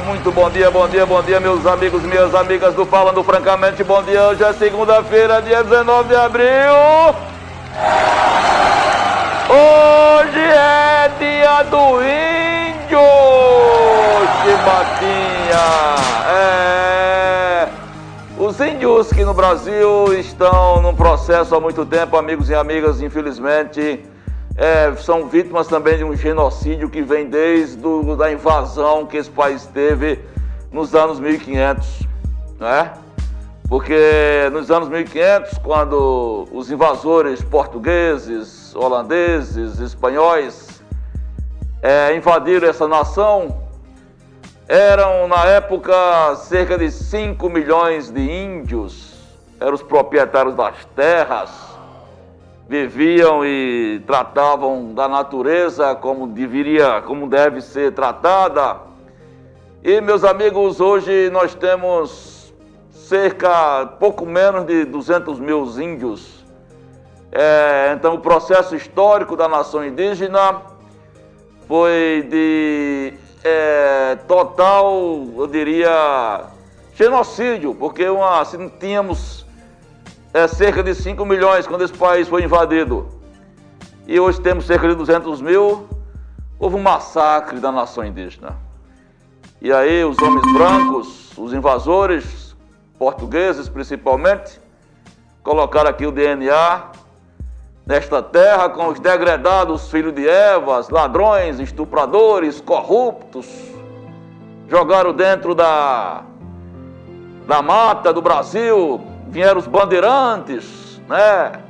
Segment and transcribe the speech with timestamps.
[0.00, 3.84] Muito bom dia, bom dia, bom dia, meus amigos minhas amigas do Falando Francamente.
[3.84, 6.74] Bom dia, hoje é segunda-feira, dia 19 de abril.
[9.48, 12.98] Hoje é dia do índio,
[14.42, 15.64] Chibatinha.
[16.28, 17.68] É.
[18.36, 24.04] Os índios que no Brasil estão num processo há muito tempo, amigos e amigas, infelizmente,
[24.56, 29.30] é, são vítimas também de um genocídio que vem desde do, da invasão que esse
[29.30, 30.20] país teve
[30.70, 32.06] nos anos 1500,
[32.60, 32.92] né?
[33.68, 40.82] Porque nos anos 1500, quando os invasores portugueses, holandeses, espanhóis
[41.82, 43.62] é, invadiram essa nação,
[44.68, 45.92] eram na época
[46.36, 49.14] cerca de 5 milhões de índios,
[49.58, 51.50] eram os proprietários das terras,
[52.68, 58.80] viviam e tratavam da natureza como deveria, como deve ser tratada.
[59.82, 62.54] E meus amigos, hoje nós temos
[62.90, 66.42] cerca, pouco menos de 200 mil índios.
[67.30, 70.62] É, então, o processo histórico da nação indígena
[71.66, 74.94] foi de é, total,
[75.36, 76.44] eu diria,
[76.94, 79.43] genocídio, porque uma, assim, tínhamos
[80.34, 83.06] é, cerca de 5 milhões quando esse país foi invadido.
[84.04, 85.88] E hoje temos cerca de 200 mil.
[86.58, 88.56] Houve um massacre da nação indígena.
[89.62, 92.56] E aí os homens brancos, os invasores,
[92.98, 94.60] portugueses principalmente,
[95.44, 96.82] colocaram aqui o DNA
[97.86, 103.46] nesta terra com os degredados filhos de Evas, ladrões, estupradores, corruptos,
[104.68, 106.24] jogaram dentro da,
[107.46, 111.60] da mata do Brasil, vieram os bandeirantes, né?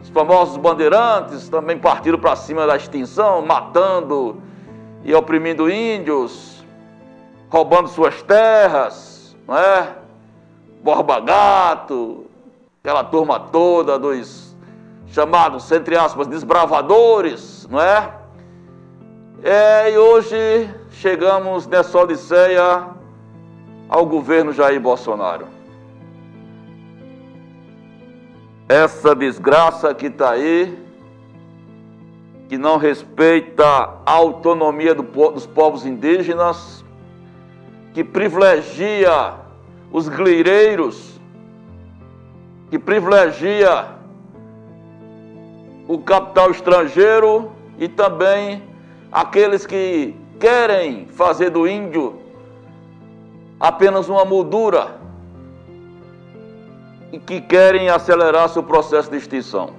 [0.00, 4.40] Os famosos bandeirantes também partiram para cima da extinção, matando
[5.02, 6.64] e oprimindo índios,
[7.50, 9.88] roubando suas terras, não é?
[10.84, 12.26] Borba Gato,
[12.80, 14.56] aquela turma toda dos
[15.08, 18.08] chamados, entre aspas, desbravadores, não é?
[19.42, 22.86] é e hoje chegamos nessa odisseia
[23.88, 25.53] ao governo Jair Bolsonaro.
[28.68, 30.78] Essa desgraça que está aí,
[32.48, 36.82] que não respeita a autonomia do, dos povos indígenas,
[37.92, 39.34] que privilegia
[39.92, 41.20] os glireiros,
[42.70, 43.86] que privilegia
[45.86, 48.62] o capital estrangeiro e também
[49.12, 52.18] aqueles que querem fazer do índio
[53.60, 55.03] apenas uma moldura
[57.18, 59.70] que querem acelerar seu processo de extinção.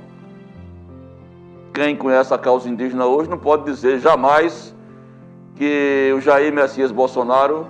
[1.73, 4.73] Quem conhece a causa indígena hoje não pode dizer jamais
[5.55, 7.67] que o Jair Messias Bolsonaro,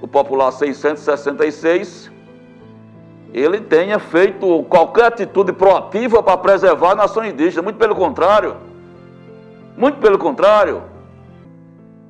[0.00, 2.10] o popular 666,
[3.32, 7.62] ele tenha feito qualquer atitude proativa para preservar a nação indígena.
[7.62, 8.56] Muito pelo contrário.
[9.76, 10.82] Muito pelo contrário.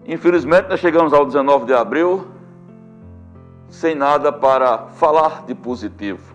[0.07, 2.27] Infelizmente, nós chegamos ao 19 de abril
[3.71, 6.34] sem nada para falar de positivo.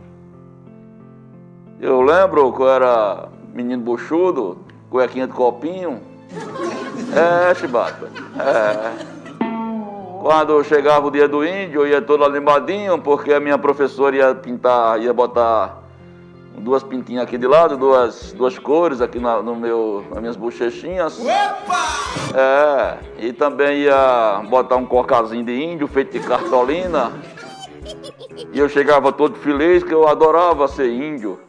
[1.82, 4.58] Eu lembro que eu era menino buchudo,
[4.90, 6.02] cuequinha de copinho.
[7.16, 8.12] É, chibata.
[8.38, 9.20] É.
[10.22, 14.36] Quando chegava o dia do índio, eu ia todo animadinho, porque a minha professora ia
[14.36, 15.82] pintar, ia botar
[16.58, 21.18] duas pintinhas aqui de lado, duas, duas cores aqui na, no meu, nas minhas bochechinhas.
[21.18, 22.00] Opa!
[22.36, 27.14] É, e também ia botar um cocazinho de índio feito de cartolina.
[28.52, 31.40] E eu chegava todo feliz, que eu adorava ser índio.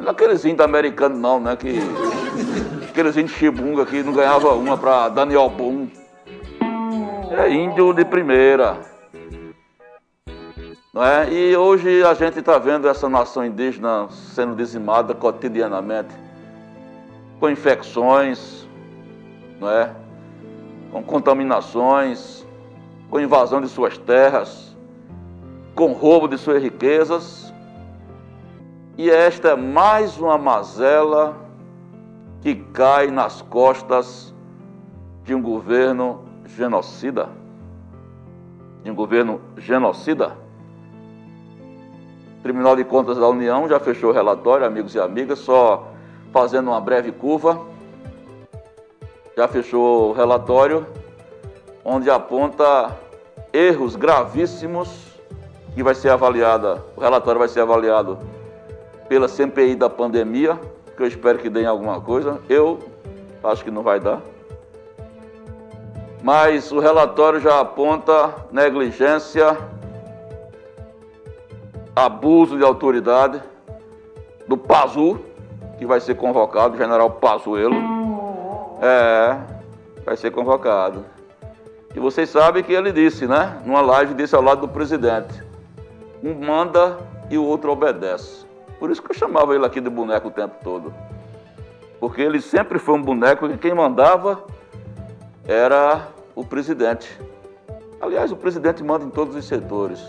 [0.00, 1.56] Não aqueles índios americanos não, né?
[1.56, 1.78] Que,
[2.88, 5.88] aqueles índios chibunga que não ganhava uma pra Daniel Boom.
[7.30, 8.78] É índio de primeira.
[10.92, 11.32] Não é?
[11.32, 16.14] E hoje a gente está vendo essa nação indígena sendo dizimada cotidianamente,
[17.38, 18.66] com infecções,
[19.60, 19.94] não é?
[20.90, 22.46] com contaminações,
[23.10, 24.76] com invasão de suas terras,
[25.74, 27.47] com roubo de suas riquezas.
[28.98, 31.36] E esta é mais uma mazela
[32.40, 34.34] que cai nas costas
[35.22, 37.28] de um governo genocida.
[38.82, 40.36] de um governo genocida.
[42.38, 45.92] O Tribunal de Contas da União já fechou o relatório, amigos e amigas, só
[46.32, 47.60] fazendo uma breve curva.
[49.36, 50.84] Já fechou o relatório,
[51.84, 52.96] onde aponta
[53.52, 55.06] erros gravíssimos
[55.72, 58.18] que vai ser avaliada, o relatório vai ser avaliado
[59.08, 60.58] pela CPI da pandemia,
[60.96, 62.40] que eu espero que dê alguma coisa.
[62.48, 62.78] Eu
[63.42, 64.20] acho que não vai dar.
[66.22, 69.56] Mas o relatório já aponta negligência,
[71.94, 73.42] abuso de autoridade
[74.46, 75.20] do Pazu,
[75.78, 77.76] que vai ser convocado, o general Pazuello.
[78.82, 79.36] É,
[80.04, 81.04] vai ser convocado.
[81.94, 83.60] E vocês sabem que ele disse, né?
[83.64, 85.42] Numa live, disse ao lado do presidente:
[86.22, 86.98] um manda
[87.30, 88.47] e o outro obedece.
[88.78, 90.94] Por isso que eu chamava ele aqui de boneco o tempo todo.
[91.98, 94.44] Porque ele sempre foi um boneco que quem mandava
[95.46, 97.20] era o presidente.
[98.00, 100.00] Aliás, o presidente manda em todos os setores.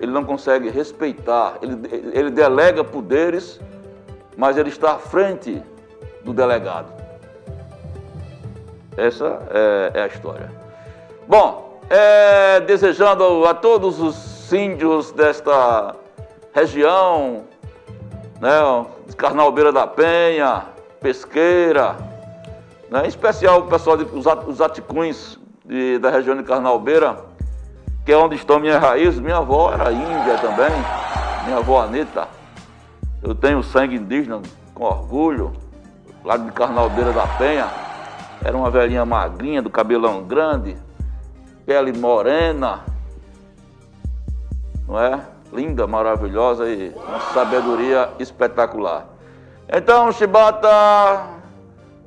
[0.00, 1.78] Ele não consegue respeitar, ele,
[2.12, 3.60] ele delega poderes,
[4.36, 5.62] mas ele está à frente
[6.24, 6.90] do delegado.
[8.96, 10.50] Essa é, é a história.
[11.28, 15.94] Bom, é, desejando a todos os índios desta
[16.54, 17.44] região,
[18.42, 18.50] né,
[19.16, 20.64] Carnalbeira da Penha,
[21.00, 21.96] Pesqueira,
[22.90, 27.24] né, em especial o pessoal, de, os, os aticuns de, da região de Carnalbeira,
[28.04, 29.20] que é onde estão minhas raízes.
[29.20, 30.72] Minha avó era índia também,
[31.44, 32.26] minha avó Anitta.
[33.22, 34.42] Eu tenho sangue indígena
[34.74, 35.52] com orgulho,
[36.24, 37.68] lá de Carnalbeira da Penha.
[38.44, 40.76] Era uma velhinha magrinha, do cabelão grande,
[41.64, 42.80] pele morena,
[44.88, 45.31] não é?
[45.52, 49.06] Linda, maravilhosa e uma sabedoria espetacular.
[49.72, 51.26] Então, Chibata,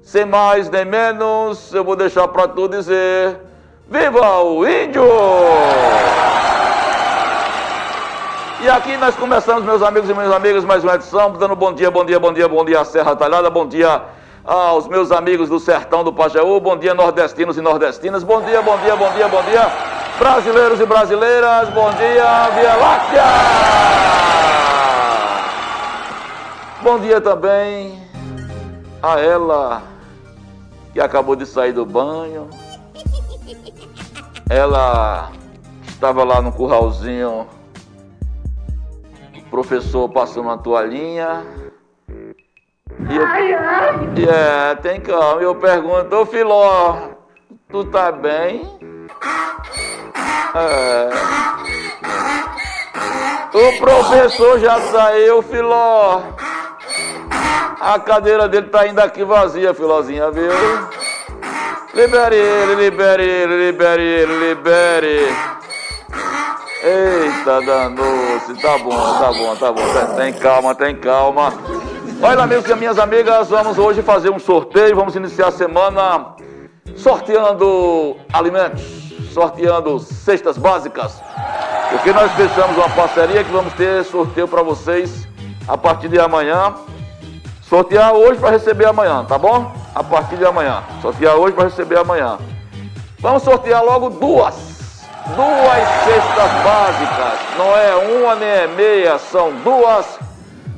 [0.01, 3.39] sem mais nem menos, eu vou deixar para tu dizer:
[3.87, 5.03] Viva o Índio!
[8.61, 11.91] E aqui nós começamos, meus amigos e minhas amigas, mais uma edição, dando bom dia,
[11.91, 14.01] bom dia, bom dia, bom dia Serra Talhada, bom dia
[14.45, 18.77] aos meus amigos do sertão do Pajeú, bom dia nordestinos e nordestinas, bom dia, bom
[18.77, 19.71] dia, bom dia, bom dia,
[20.19, 23.23] brasileiros e brasileiras, bom dia, Via Láctea!
[26.83, 27.99] Bom dia também
[29.01, 29.81] a ela
[30.93, 32.47] que acabou de sair do banho.
[34.47, 35.31] Ela
[35.87, 37.47] estava lá no curralzinho,
[39.35, 41.43] o professor passou uma toalhinha
[43.09, 43.25] e eu,
[44.17, 45.41] e é, tem calma.
[45.41, 46.97] Eu pergunto, ô Filó,
[47.69, 48.61] tu tá bem?
[50.55, 51.09] É.
[53.53, 56.21] O professor já saiu, Filó.
[57.79, 60.51] A cadeira dele tá ainda aqui vazia, Filózinha, viu?
[61.93, 65.35] Libere ele, libere ele, libere ele, libere.
[66.83, 68.53] Eita, danou-se.
[68.61, 70.15] Tá bom, tá bom, tá bom.
[70.17, 71.53] Tem calma, tem calma.
[72.27, 74.95] Olha, amigos e minhas amigas, vamos hoje fazer um sorteio.
[74.95, 76.33] Vamos iniciar a semana
[76.95, 78.81] sorteando alimentos,
[79.31, 81.21] sorteando cestas básicas.
[81.91, 85.27] Porque nós fechamos uma parceria que vamos ter sorteio para vocês
[85.67, 86.73] a partir de amanhã.
[87.61, 89.71] Sortear hoje para receber amanhã, tá bom?
[89.93, 90.81] A partir de amanhã.
[91.03, 92.39] Sortear hoje para receber amanhã.
[93.19, 94.55] Vamos sortear logo duas.
[95.35, 97.39] Duas cestas básicas.
[97.55, 100.24] Não é uma nem é meia, são duas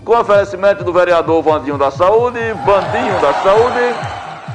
[0.08, 3.94] com oferecimento do vereador Vandinho da Saúde, Bandinho da Saúde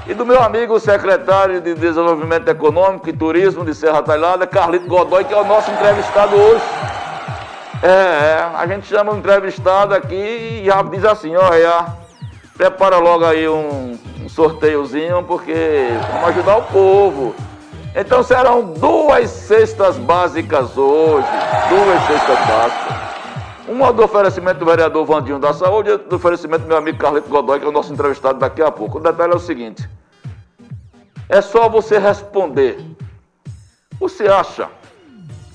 [0.07, 5.25] e do meu amigo secretário de Desenvolvimento Econômico e Turismo de Serra Talhada, Carlito Godoy,
[5.25, 6.65] que é o nosso entrevistado hoje.
[7.83, 11.85] É, é a gente chama o entrevistado aqui e já diz assim, olha,
[12.57, 17.35] prepara logo aí um, um sorteiozinho, porque vamos ajudar o povo.
[17.95, 21.29] Então serão duas cestas básicas hoje,
[21.69, 23.12] duas cestas básicas.
[23.73, 27.27] Uma do oferecimento do vereador Vandinho da Saúde e do oferecimento do meu amigo Carlito
[27.31, 28.99] Godoy, que é o nosso entrevistado daqui a pouco.
[28.99, 29.89] O detalhe é o seguinte:
[31.27, 32.79] é só você responder.
[33.99, 34.69] Você acha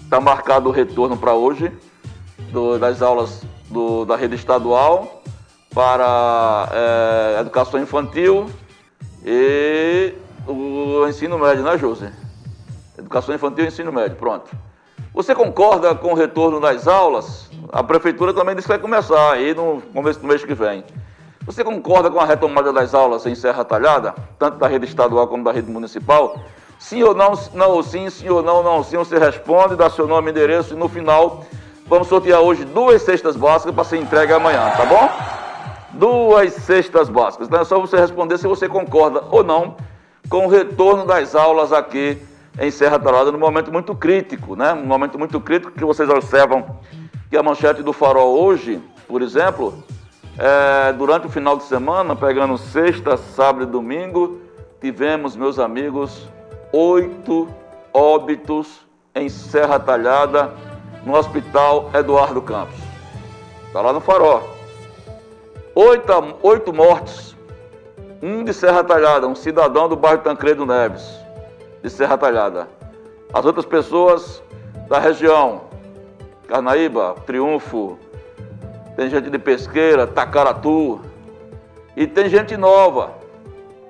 [0.03, 1.71] está marcado o retorno para hoje
[2.51, 5.21] do, das aulas do, da rede estadual
[5.75, 8.49] para é, educação infantil
[9.23, 10.15] e
[10.47, 12.11] o ensino médio, né, José?
[12.97, 14.49] Educação infantil e ensino médio, pronto.
[15.17, 17.49] Você concorda com o retorno das aulas?
[17.71, 20.83] A prefeitura também disse que vai começar aí no começo do mês que vem.
[21.43, 25.43] Você concorda com a retomada das aulas em Serra Talhada, tanto da rede estadual como
[25.43, 26.39] da rede municipal?
[26.77, 30.27] Sim ou não, não sim, sim ou não, não sim, você responde, dá seu nome
[30.27, 31.43] e endereço e no final
[31.87, 35.09] vamos sortear hoje duas cestas básicas para ser entregue amanhã, tá bom?
[35.93, 37.47] Duas cestas básicas.
[37.47, 39.77] Então é só você responder se você concorda ou não
[40.29, 42.21] com o retorno das aulas aqui
[42.59, 44.73] em Serra Talhada num momento muito crítico, né?
[44.73, 46.79] Um momento muito crítico que vocês observam
[47.29, 49.83] que a manchete do Farol hoje, por exemplo,
[50.37, 54.39] é, durante o final de semana, pegando sexta, sábado e domingo,
[54.81, 56.27] tivemos, meus amigos,
[56.71, 57.47] oito
[57.93, 58.85] óbitos
[59.15, 60.53] em Serra Talhada,
[61.05, 62.79] no Hospital Eduardo Campos.
[63.65, 64.43] Está lá no Farol.
[65.73, 66.11] Oito,
[66.43, 67.35] oito mortes.
[68.21, 71.07] Um de Serra Talhada, um cidadão do bairro Tancredo Neves,
[71.87, 72.67] de Serra Talhada.
[73.33, 74.43] As outras pessoas
[74.89, 75.61] da região,
[76.47, 77.97] Carnaíba, Triunfo,
[78.97, 80.99] tem gente de Pesqueira, Tacaratu,
[81.95, 83.11] e tem gente nova.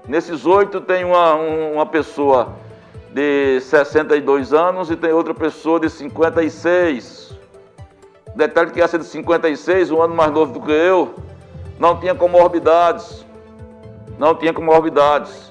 [0.07, 2.53] Nesses oito tem uma, uma pessoa
[3.11, 7.35] de 62 anos e tem outra pessoa de 56.
[8.35, 11.15] Detalhe que essa de 56, um ano mais novo do que eu,
[11.79, 13.25] não tinha comorbidades.
[14.19, 15.46] Não tinha comorbidades.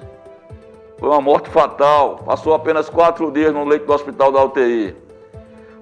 [0.98, 2.20] Foi uma morte fatal.
[2.24, 4.96] Passou apenas quatro dias no leito do hospital da UTI.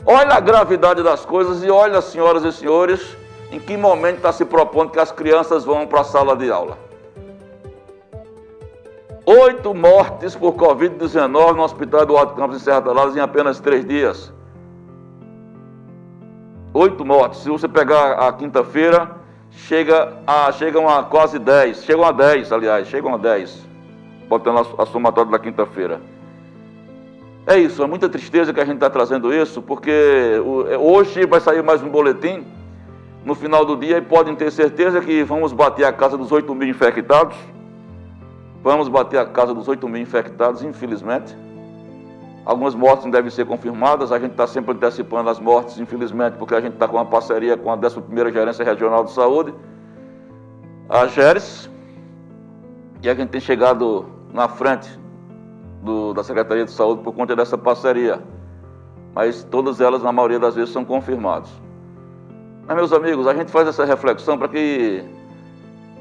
[0.06, 3.16] Olha a gravidade das coisas e olha, senhoras e senhores,
[3.50, 6.76] em que momento está se propondo que as crianças vão para a sala de aula.
[9.26, 14.30] Oito mortes por Covid-19 no Hospital Eduardo Campos em Serra Talhadas em apenas três dias.
[16.74, 17.40] Oito mortes.
[17.40, 19.12] Se você pegar a quinta-feira,
[19.50, 23.63] chega a, chegam a quase 10, chegam a 10, aliás, chegam a 10,
[24.28, 26.00] botando a, somatória da quinta-feira.
[27.46, 29.90] É isso, é muita tristeza que a gente está trazendo isso, porque
[30.70, 32.44] é, hoje vai sair mais um boletim
[33.24, 36.54] no final do dia e podem ter certeza que vamos bater a casa dos 8
[36.54, 37.36] mil infectados.
[38.62, 41.36] Vamos bater a casa dos 8 mil infectados, infelizmente.
[42.46, 46.60] Algumas mortes devem ser confirmadas, a gente está sempre antecipando as mortes, infelizmente, porque a
[46.60, 49.54] gente está com uma parceria com a 11ª Gerência Regional de Saúde,
[50.88, 51.70] a GERES,
[53.02, 54.90] e a gente tem chegado na frente
[55.80, 58.20] do, da Secretaria de Saúde por conta dessa parceria.
[59.14, 61.48] Mas todas elas, na maioria das vezes, são confirmadas.
[62.66, 65.04] Mas, meus amigos, a gente faz essa reflexão para que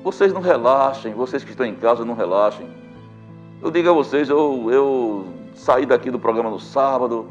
[0.04, 2.68] vocês não relaxem, vocês que estão em casa não relaxem.
[3.62, 7.28] Eu digo a vocês, eu, eu saí daqui do programa no sábado,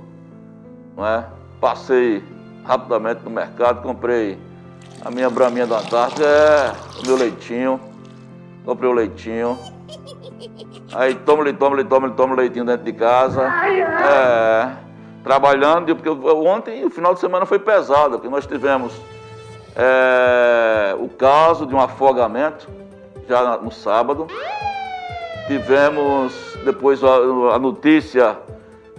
[0.97, 1.27] não é?
[1.61, 2.23] Passei
[2.65, 4.39] rapidamente no mercado, comprei
[5.05, 7.81] a minha braminha da Antártica, é o meu leitinho.
[8.65, 9.59] Comprei o leitinho.
[10.95, 13.43] Aí toma, toma, toma, toma leitinho dentro de casa.
[13.45, 14.73] É,
[15.25, 18.93] trabalhando, porque ontem o final de semana foi pesado, porque nós tivemos
[19.75, 22.69] é, o caso de um afogamento
[23.29, 24.27] já no sábado.
[25.47, 28.37] Tivemos depois a, a notícia,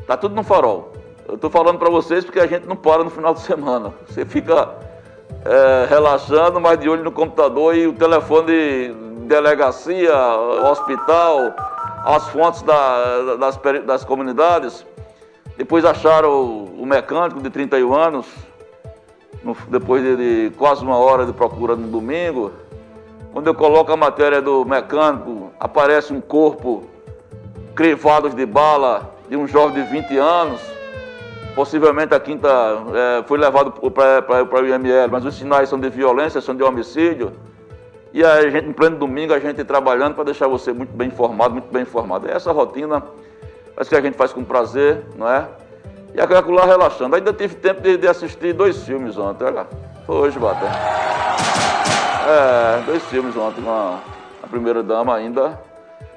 [0.07, 0.93] tá tudo no farol.
[1.27, 3.93] Eu estou falando para vocês porque a gente não para no final de semana.
[4.07, 4.69] Você fica
[5.45, 8.93] é, relaxando, mas de olho no computador e o telefone de
[9.27, 10.13] delegacia,
[10.69, 11.53] hospital,
[12.03, 14.85] as fontes da, das, das comunidades.
[15.57, 18.27] Depois acharam o, o mecânico de 31 anos,
[19.43, 20.15] no, depois de,
[20.49, 22.51] de, quase uma hora de procura no domingo.
[23.31, 26.83] Quando eu coloco a matéria do mecânico, aparece um corpo
[27.75, 30.61] crivados de bala de um jovem de 20 anos.
[31.55, 36.41] Possivelmente a quinta é, foi levado para o IML, mas os sinais são de violência,
[36.41, 37.31] são de homicídio.
[38.13, 41.55] E a gente, em pleno domingo, a gente trabalhando para deixar você muito bem informado,
[41.55, 42.29] muito bem informado.
[42.29, 43.01] É essa rotina,
[43.75, 45.47] mas que a gente faz com prazer, não é?
[46.13, 47.15] E a calcular relaxando.
[47.15, 49.65] Ainda tive tempo de, de, assistir dois filmes ontem, olha.
[50.05, 50.67] Foi hoje, Bata.
[52.27, 53.99] É, dois filmes ontem, uma,
[54.43, 55.59] a primeira dama ainda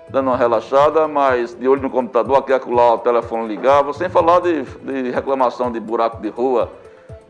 [0.09, 4.41] dando uma relaxada, mas de olho no computador, aqui acolá o telefone ligava, sem falar
[4.41, 6.71] de, de reclamação de buraco de rua,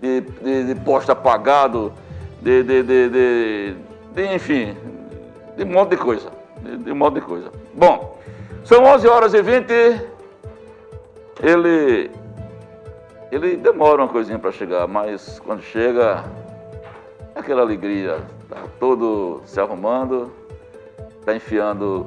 [0.01, 1.93] de, de, de apagado,
[2.43, 2.83] de, de,
[4.17, 4.75] de, enfim,
[5.57, 6.31] de um monte de coisa.
[6.63, 7.53] De, de um monte de coisa.
[7.75, 8.19] Bom,
[8.65, 9.71] são 11 horas e 20.
[11.43, 12.11] Ele,
[13.31, 16.25] ele demora uma coisinha para chegar, mas quando chega,
[17.35, 18.17] é aquela alegria.
[18.45, 20.33] Está todo se arrumando,
[21.21, 22.07] está enfiando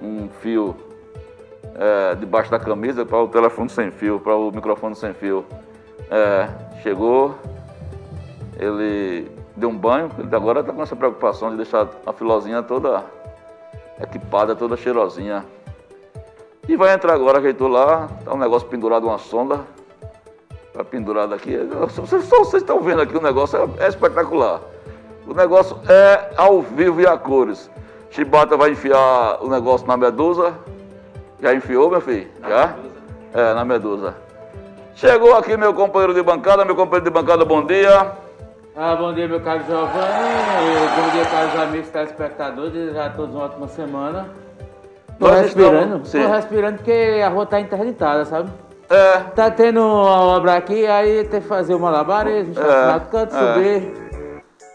[0.00, 0.76] um fio
[1.74, 5.44] é, debaixo da camisa para o telefone sem fio, para o microfone sem fio.
[6.08, 6.48] É,
[6.82, 7.34] chegou,
[8.60, 13.04] ele deu um banho, ele agora está com essa preocupação de deixar a filozinha toda
[14.00, 15.44] equipada, toda cheirosinha.
[16.68, 19.60] E vai entrar agora, ajeitou lá, tá um negócio pendurado, uma sonda,
[20.72, 21.56] tá pendurado aqui.
[21.56, 24.60] Vocês, só vocês estão vendo aqui, o negócio é, é espetacular.
[25.26, 27.70] O negócio é ao vivo e a cores.
[28.10, 30.54] Chibata vai enfiar o negócio na medusa.
[31.40, 32.28] Já enfiou, meu filho?
[32.46, 32.74] Já?
[33.32, 34.14] É, na medusa.
[34.94, 38.23] Chegou aqui meu companheiro de bancada, meu companheiro de bancada, bom dia.
[38.76, 39.92] Ah, bom dia, meu caro Giovanni.
[40.96, 42.72] Bom dia, caros amigos telespectadores.
[42.72, 44.26] Desejar a todos uma ótima semana.
[45.16, 46.02] Tô Nós respirando.
[46.02, 48.50] Estamos, tô respirando porque a rua tá interditada, sabe?
[48.90, 49.18] É.
[49.36, 53.00] Tá tendo uma obra aqui, aí tem que fazer o malabarismo, é.
[53.12, 53.54] canto, é.
[53.54, 54.04] subir.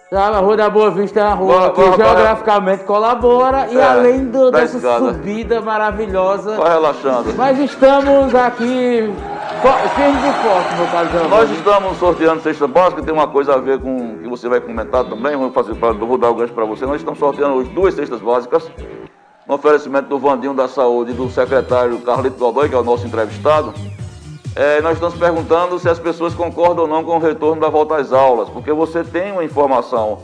[0.09, 4.25] Sabe, a Rua da Boa Vista é uma rua que geograficamente colabora é, e além
[4.25, 5.13] do, dessa escada.
[5.13, 6.55] subida maravilhosa.
[6.55, 7.33] Vai relaxando.
[7.35, 9.13] Mas estamos aqui
[10.71, 11.29] e meu caro.
[11.29, 15.03] Nós estamos sorteando cesta básica, tem uma coisa a ver com que você vai comentar
[15.03, 15.35] também.
[15.35, 16.85] Vou, fazer, vou dar o gancho para você.
[16.85, 18.71] Nós estamos sorteando hoje duas cestas básicas
[19.45, 23.05] no oferecimento do Vandinho da Saúde e do secretário Carlito Godoy, que é o nosso
[23.05, 23.73] entrevistado.
[24.55, 27.97] É, nós estamos perguntando se as pessoas concordam ou não com o retorno da volta
[27.97, 30.19] às aulas, porque você tem uma informação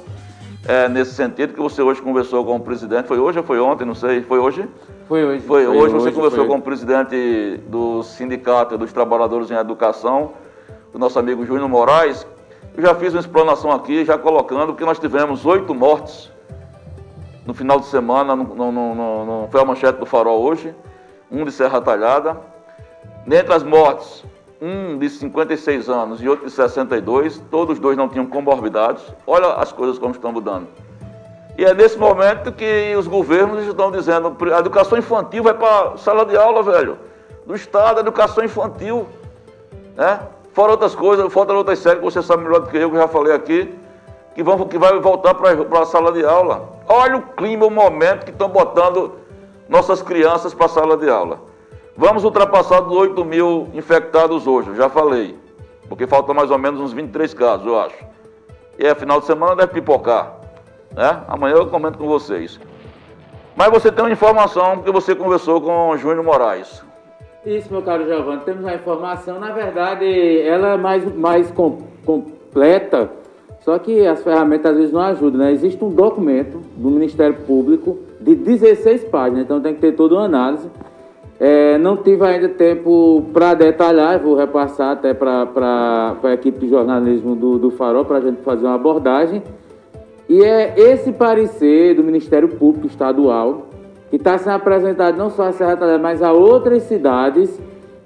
[0.67, 3.07] é, nesse sentido que você hoje conversou com o presidente.
[3.07, 3.85] Foi hoje ou foi ontem?
[3.85, 4.21] Não sei.
[4.21, 4.67] Foi hoje?
[5.07, 5.45] Foi hoje.
[5.45, 6.47] Foi, foi hoje, você conversou foi.
[6.47, 10.33] com o presidente do Sindicato dos Trabalhadores em Educação,
[10.93, 12.25] o nosso amigo Júnior Moraes.
[12.75, 16.31] Eu já fiz uma explanação aqui, já colocando que nós tivemos oito mortes
[17.45, 20.75] no final de semana, no, no, no, no, foi a manchete do Farol hoje,
[21.31, 22.41] um de Serra Talhada
[23.25, 24.24] Dentre as mortes,
[24.62, 29.03] um de 56 anos e outro de 62, todos os dois não tinham comorbidades.
[29.25, 30.67] Olha as coisas como estão mudando.
[31.57, 36.25] E é nesse momento que os governos estão dizendo a educação infantil vai para sala
[36.25, 36.97] de aula, velho.
[37.45, 39.07] Do Estado, a educação infantil.
[39.95, 40.19] Né?
[40.51, 43.01] Fora outras coisas, fora outras séries que você sabe melhor do que eu, que eu
[43.01, 43.74] já falei aqui,
[44.33, 46.69] que, vão, que vai voltar para a sala de aula.
[46.88, 49.13] Olha o clima, o momento que estão botando
[49.69, 51.39] nossas crianças para a sala de aula.
[51.95, 55.39] Vamos ultrapassar dos 8 mil infectados hoje, já falei.
[55.88, 57.95] Porque faltam mais ou menos uns 23 casos, eu acho.
[58.77, 60.44] E é final de semana deve pipocar.
[60.95, 61.21] Né?
[61.27, 62.59] Amanhã eu comento com vocês.
[63.55, 66.83] Mas você tem uma informação que você conversou com o Júnior Moraes.
[67.45, 73.11] Isso, meu caro Giovanni, temos uma informação, na verdade, ela é mais, mais com, completa,
[73.59, 75.51] só que as ferramentas às vezes não ajudam, né?
[75.51, 80.25] Existe um documento do Ministério Público de 16 páginas, então tem que ter toda uma
[80.25, 80.69] análise
[81.39, 87.35] é, não tive ainda tempo para detalhar, vou repassar até para a equipe de jornalismo
[87.35, 89.43] do, do Farol para a gente fazer uma abordagem.
[90.27, 93.68] E é esse parecer do Ministério Público Estadual
[94.09, 97.59] que está sendo apresentado não só a Serra Talhada, mas a outras cidades,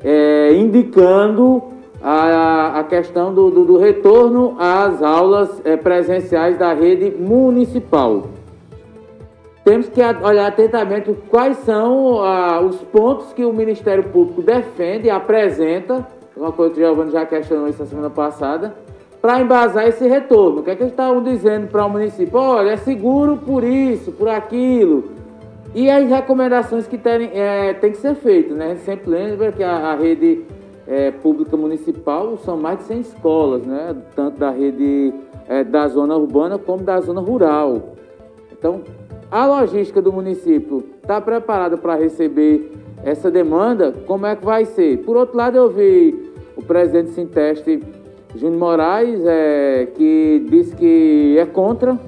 [0.04, 1.62] é, indicando
[2.02, 8.28] a, a questão do, do, do, retorno às aulas é, presenciais da rede municipal.
[9.64, 16.08] Temos que olhar atentamente quais são ah, os pontos que o Ministério Público defende apresenta,
[16.36, 18.74] uma coisa que o Giovanni já questionou isso na semana passada,
[19.22, 20.60] para embasar esse retorno.
[20.60, 22.38] O que é que eles estavam dizendo para o município?
[22.38, 25.12] Olha, é seguro por isso, por aquilo.
[25.76, 28.66] E as recomendações que tem, é, tem que ser feitas, né?
[28.66, 30.44] A gente sempre lembra que a, a rede
[30.88, 33.96] é, pública municipal são mais de 100 escolas, né?
[34.16, 35.14] Tanto da rede
[35.48, 37.96] é, da zona urbana como da zona rural.
[38.52, 38.82] Então,
[39.30, 42.72] a logística do município está preparada para receber
[43.04, 43.94] essa demanda?
[44.08, 44.98] Como é que vai ser?
[45.00, 47.82] Por outro lado, eu vi o presidente Sinteste,
[48.36, 52.00] Júnior Moraes, é, que disse que é contra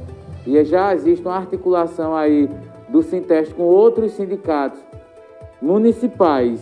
[0.46, 2.50] e já existe uma articulação aí
[2.90, 4.80] do Sinteste com outros sindicatos
[5.62, 6.60] municipais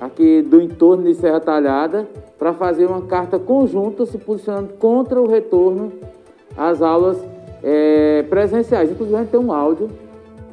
[0.00, 5.28] aqui do entorno de Serra Talhada para fazer uma carta conjunta se posicionando contra o
[5.28, 5.92] retorno
[6.56, 7.18] às aulas
[7.62, 8.90] é, presenciais.
[8.90, 9.90] Inclusive, a gente tem um áudio.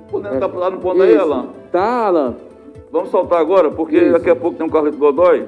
[0.09, 1.47] Podendo é, lá no ponto aí, Alan?
[1.71, 2.35] Tá, Alan.
[2.91, 4.11] Vamos soltar agora, porque isso.
[4.11, 5.47] daqui a pouco tem um Carlito Godoy.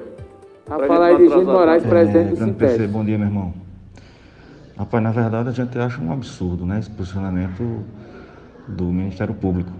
[0.70, 2.86] A falar aí de Gino Moraes, é, presidente do Sintese.
[2.86, 3.54] Bom dia, meu irmão.
[4.76, 6.78] Rapaz, na verdade, a gente acha um absurdo, né?
[6.78, 7.84] Esse posicionamento
[8.68, 9.72] do Ministério Público.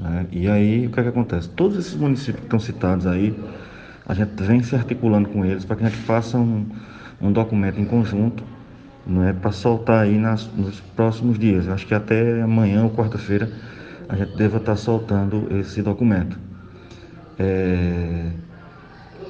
[0.00, 0.26] Né?
[0.32, 1.48] E aí, o que é que acontece?
[1.50, 3.38] Todos esses municípios que estão citados aí,
[4.04, 6.66] a gente vem se articulando com eles para que a gente faça um,
[7.22, 8.42] um documento em conjunto
[9.06, 11.68] não é para soltar aí nas, nos próximos dias.
[11.68, 13.48] acho que até amanhã ou quarta-feira
[14.08, 16.36] a gente deva estar tá soltando esse documento.
[17.38, 18.30] É,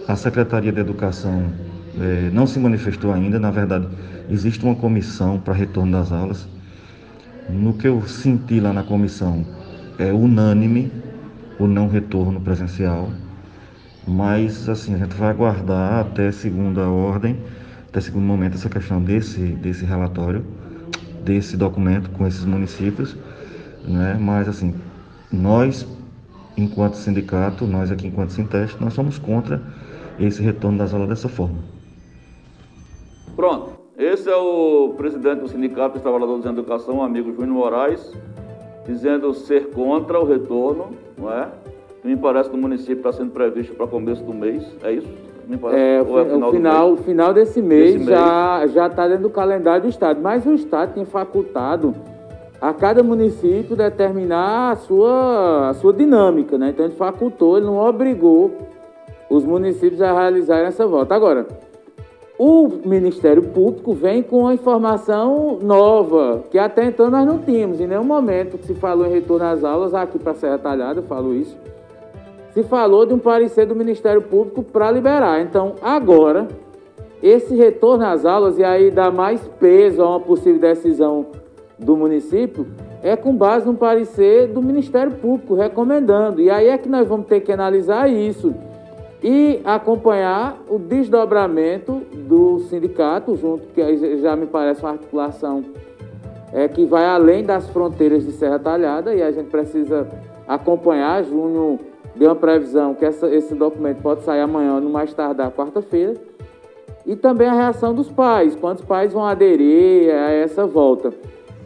[0.08, 1.52] a Secretaria de Educação
[2.00, 3.88] é, não se manifestou ainda, na verdade,
[4.30, 6.48] existe uma comissão para retorno das aulas.
[7.48, 9.44] No que eu senti lá na comissão,
[9.98, 10.92] é unânime
[11.58, 13.10] o não retorno presencial,
[14.06, 17.38] mas assim, a gente vai aguardar até segunda ordem
[17.96, 20.44] até segundo momento essa questão desse, desse relatório,
[21.24, 23.16] desse documento com esses municípios,
[23.88, 24.18] né?
[24.20, 24.74] mas assim,
[25.32, 25.86] nós,
[26.58, 29.62] enquanto sindicato, nós aqui enquanto Sinteste, nós somos contra
[30.18, 31.58] esse retorno das aulas dessa forma.
[33.34, 38.12] Pronto, esse é o presidente do Sindicato dos Trabalhadores em Educação, amigo Júnior Moraes,
[38.86, 41.48] dizendo ser contra o retorno, não é?
[42.00, 45.08] Que me parece que o município está sendo previsto para começo do mês, é isso?
[45.72, 48.08] É, o, é final, o final, o final desse mês, desse mês.
[48.08, 50.20] já já está dentro do calendário do Estado.
[50.20, 51.94] Mas o Estado tem facultado
[52.60, 56.70] a cada município determinar a sua, a sua dinâmica, né?
[56.70, 58.50] Então ele facultou, ele não obrigou
[59.28, 61.14] os municípios a realizarem essa volta.
[61.14, 61.46] Agora,
[62.38, 67.80] o Ministério Público vem com uma informação nova, que até então nós não tínhamos.
[67.80, 71.04] Em nenhum momento que se falou em retorno às aulas, aqui para Serra Talhada, eu
[71.04, 71.56] falo isso,
[72.52, 75.40] se falou de um parecer do Ministério Público para liberar.
[75.40, 76.48] Então, agora,
[77.22, 81.26] esse retorno às aulas, e aí dá mais peso a uma possível decisão
[81.78, 82.66] do município
[83.02, 86.40] é com base no parecer do Ministério Público recomendando.
[86.40, 88.54] E aí é que nós vamos ter que analisar isso
[89.28, 95.64] e acompanhar o desdobramento do sindicato, junto, que já me parece uma articulação
[96.52, 100.06] é, que vai além das fronteiras de Serra Talhada e a gente precisa
[100.46, 101.24] acompanhar.
[101.24, 101.80] Junho
[102.14, 106.14] deu uma previsão que essa, esse documento pode sair amanhã, no mais tardar quarta-feira.
[107.04, 111.12] E também a reação dos pais, quantos pais vão aderir a essa volta.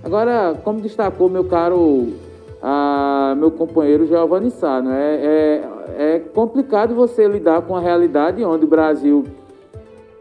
[0.02, 2.08] Agora, como destacou meu caro,
[2.62, 5.18] a, meu companheiro Giovanni Sá, né?
[5.22, 9.24] é, é, complicado você lidar com a realidade onde o Brasil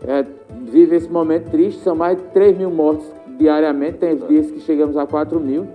[0.08, 0.26] é,
[0.62, 3.06] vive esse momento triste, são mais de 3 mil mortos
[3.38, 5.68] diariamente, tem dias que chegamos a 4 mil.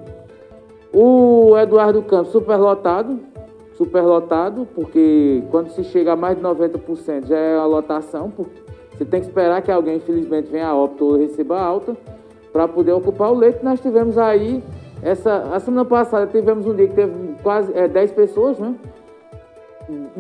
[0.92, 3.18] O Eduardo Campos superlotado,
[3.76, 8.62] superlotado, porque quando se chega a mais de 90% já é a lotação, porque
[8.96, 11.96] você tem que esperar que alguém, infelizmente, venha a óbito ou receba alta
[12.52, 13.64] para poder ocupar o leito.
[13.64, 14.62] Nós tivemos aí,
[15.04, 18.74] essa, a semana passada tivemos um dia que teve quase é, 10 pessoas, né?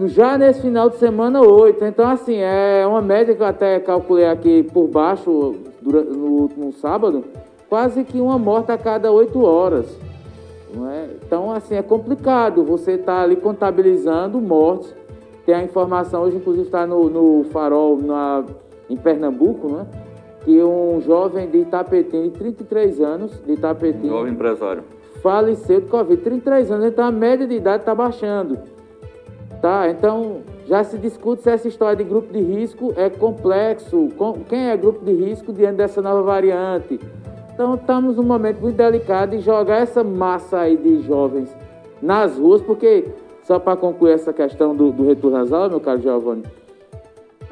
[0.04, 1.82] Já nesse final de semana, 8.
[1.86, 6.70] Então, assim, é uma média que eu até calculei aqui por baixo durante, no último
[6.74, 7.24] sábado,
[7.66, 9.86] quase que uma morte a cada 8 horas.
[10.92, 11.08] É?
[11.24, 14.94] Então, assim, é complicado você estar tá ali contabilizando mortes.
[15.46, 18.44] Tem a informação, hoje inclusive está no, no farol na,
[18.90, 19.86] em Pernambuco, né?
[20.44, 24.08] Que um jovem de Itapetim, de 33 anos, de Itapetim...
[24.08, 24.84] Jovem empresário.
[25.22, 28.58] Faleceu de Covid, 33 anos, então a média de idade está baixando.
[29.62, 34.10] Tá, então já se discute se essa história de grupo de risco é complexo,
[34.46, 37.00] quem é grupo de risco diante dessa nova variante.
[37.54, 41.56] Então estamos num momento muito delicado de jogar essa massa aí de jovens
[42.02, 43.06] nas ruas, porque,
[43.44, 46.42] só para concluir essa questão do, do retorno às aulas, meu caro Giovanni,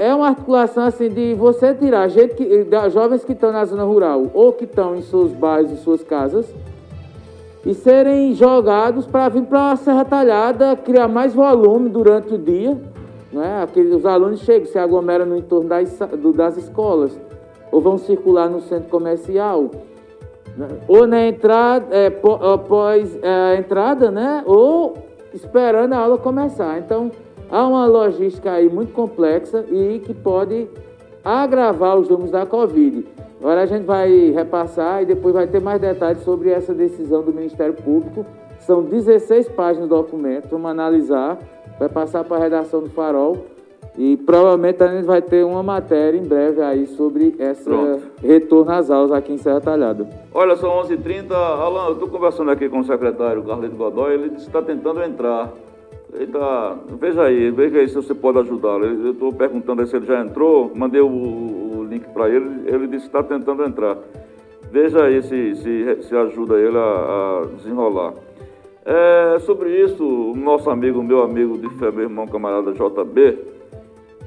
[0.02, 4.26] é uma articulação assim de você tirar gente que, jovens que estão na zona rural
[4.34, 6.52] ou que estão em seus bairros, em suas casas,
[7.64, 12.76] e serem jogados para vir para a Serra Talhada, criar mais volume durante o dia.
[13.32, 13.62] Né?
[13.62, 15.96] Aqueles, os alunos chegam, se aglomeram no entorno das,
[16.34, 17.16] das escolas,
[17.70, 19.70] ou vão circular no centro comercial,
[20.56, 20.66] né?
[20.88, 22.12] ou na entrada, é,
[22.52, 24.42] após é, a entrada, né?
[24.46, 24.96] ou
[25.32, 26.76] esperando a aula começar.
[26.80, 27.12] Então,
[27.52, 30.66] Há uma logística aí muito complexa e que pode
[31.22, 33.04] agravar os números da Covid.
[33.38, 37.30] Agora a gente vai repassar e depois vai ter mais detalhes sobre essa decisão do
[37.30, 38.24] Ministério Público.
[38.60, 41.38] São 16 páginas do documento, vamos analisar,
[41.78, 43.44] vai passar para a redação do Farol
[43.98, 47.68] e provavelmente a gente vai ter uma matéria em breve aí sobre esse
[48.22, 50.08] retorno às aulas aqui em Serra Talhada.
[50.32, 51.30] Olha, são 11h30.
[51.32, 55.52] Alan, eu estou conversando aqui com o secretário Carlito Godoy, ele está tentando entrar
[56.30, 58.84] tá, veja aí, veja aí se você pode ajudá-lo.
[58.84, 63.08] Eu estou perguntando se ele já entrou, mandei o, o link para ele, ele disse
[63.08, 63.96] que está tentando entrar.
[64.70, 68.14] Veja aí se, se, se ajuda ele a, a desenrolar.
[68.84, 73.38] É, sobre isso, o nosso amigo, meu amigo de fé, meu irmão camarada JB,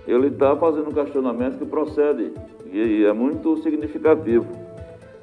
[0.07, 2.31] ele está fazendo um questionamento que procede
[2.71, 4.45] e é muito significativo.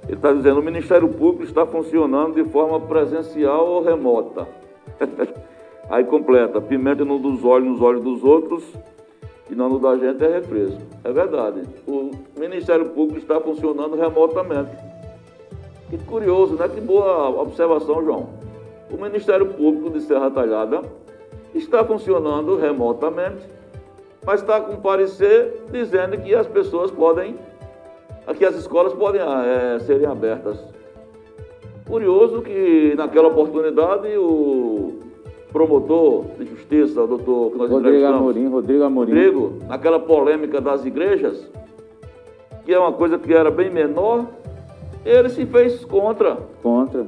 [0.04, 4.46] Ele está dizendo o Ministério Público está funcionando de forma presencial ou remota.
[5.90, 8.64] Aí completa, pimenta no dos olhos nos olhos dos outros
[9.50, 10.80] e não no da gente é refresco.
[11.04, 11.62] É verdade.
[11.86, 14.70] O Ministério Público está funcionando remotamente.
[15.90, 16.68] Que curioso, né?
[16.68, 18.30] Que boa observação, João.
[18.90, 20.82] O Ministério Público de Serra Talhada
[21.54, 23.46] está funcionando remotamente,
[24.24, 27.36] mas está com parecer dizendo que as pessoas podem,
[28.38, 30.58] que as escolas podem é, serem abertas.
[31.86, 35.01] Curioso que naquela oportunidade o
[35.52, 39.12] promotor de justiça, doutor que nós Rodrigo Amorim, Rodrigo Amorim.
[39.12, 41.48] Rodrigo, naquela polêmica das igrejas,
[42.64, 44.26] que é uma coisa que era bem menor,
[45.04, 46.38] ele se fez contra.
[46.62, 47.06] Contra.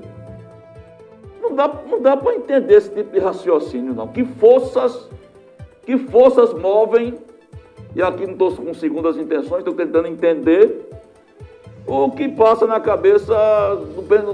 [1.40, 4.08] Não dá, não dá para entender esse tipo de raciocínio, não.
[4.08, 5.08] Que forças,
[5.84, 7.14] que forças movem,
[7.94, 10.88] e aqui não estou com segundas intenções, estou tentando entender
[11.86, 13.34] o que passa na cabeça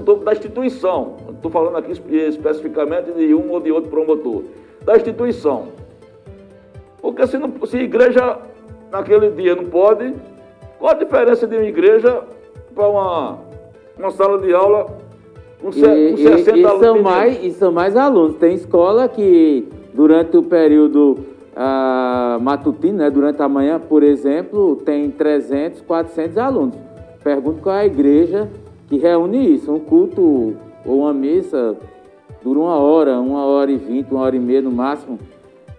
[0.03, 1.17] do, da instituição.
[1.29, 4.43] Estou falando aqui especificamente de um ou de outro promotor.
[4.83, 5.67] Da instituição.
[7.01, 8.37] Porque se, não, se a igreja
[8.91, 10.13] naquele dia não pode,
[10.79, 12.23] qual a diferença de uma igreja
[12.73, 13.39] para uma,
[13.97, 14.87] uma sala de aula
[15.59, 16.85] Com, e, com 60 e, e alunos.
[16.85, 18.37] São mais, e são mais alunos.
[18.37, 21.19] Tem escola que, durante o período
[21.55, 26.90] uh, matutino, né, durante a manhã, por exemplo, tem 300, 400 alunos.
[27.23, 28.47] Pergunto qual é a igreja
[28.87, 29.71] que reúne isso.
[29.71, 30.55] Um culto
[30.85, 31.75] ou uma missa
[32.43, 35.19] dura uma hora, uma hora e vinte, uma hora e meia no máximo.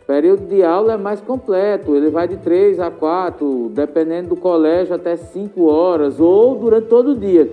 [0.03, 4.37] O período de aula é mais completo, ele vai de três a quatro, dependendo do
[4.37, 7.51] colégio, até cinco horas, ou durante todo o dia.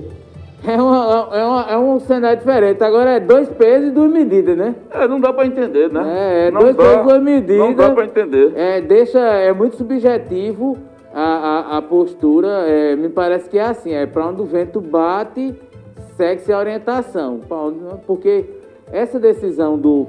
[0.68, 2.84] É, uma, é, uma, é, um cenário diferente.
[2.84, 4.76] Agora é dois pesos e duas medidas, né?
[4.92, 6.04] É, não dá para entender, né?
[6.06, 7.58] É, é dois dá, pesos e duas medidas.
[7.58, 8.52] Não dá para entender.
[8.56, 10.78] É, deixa, é muito subjetivo
[11.20, 12.48] a, a, a postura.
[12.68, 15.54] É, me parece que é assim: é para onde o vento bate,
[16.16, 17.42] segue-se a orientação.
[18.08, 18.46] Porque
[18.92, 20.08] essa decisão do,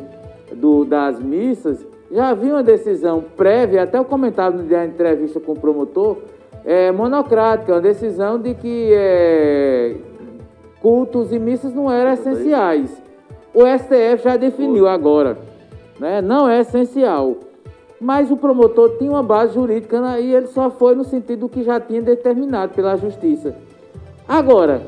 [0.52, 5.60] do, das missas já havia uma decisão prévia, até o comentário da entrevista com o
[5.60, 6.18] promotor,
[6.64, 9.96] é monocrática, uma decisão de que é,
[10.80, 12.90] cultos e missas não eram essenciais.
[13.54, 15.38] O STF já definiu agora,
[15.98, 16.20] né?
[16.20, 17.36] não é essencial.
[18.00, 20.22] Mas o promotor tinha uma base jurídica né?
[20.22, 23.54] e ele só foi no sentido que já tinha determinado pela Justiça.
[24.26, 24.82] Agora,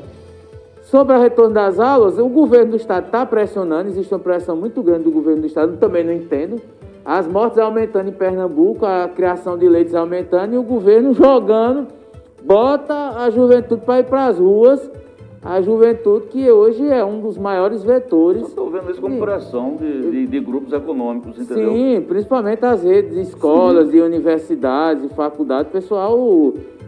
[0.81, 4.81] sobre o retorno das aulas, o governo do Estado está pressionando, existe uma pressão muito
[4.81, 6.59] grande do governo do Estado, também não entendo.
[7.05, 11.87] As mortes aumentando em Pernambuco, a criação de leitos aumentando e o governo jogando,
[12.43, 14.89] bota a juventude para ir para as ruas
[15.43, 18.43] a juventude, que hoje é um dos maiores vetores.
[18.43, 21.73] Estou vendo isso como pressão de, de, de, grupos econômicos, entendeu?
[21.73, 23.91] Sim, principalmente as redes de escolas, Sim.
[23.91, 25.71] de universidades, de faculdades.
[25.71, 26.17] Pessoal,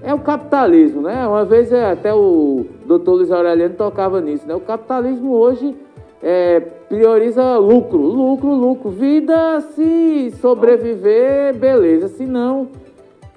[0.02, 1.28] é o capitalismo, né?
[1.28, 4.56] Uma vez é, até o doutor Luiz Aureliano tocava nisso, né?
[4.56, 5.76] O capitalismo hoje
[6.24, 8.89] é, prioriza lucro, lucro, lucro.
[8.89, 12.08] Vida, se sobreviver, beleza.
[12.08, 12.70] Se não,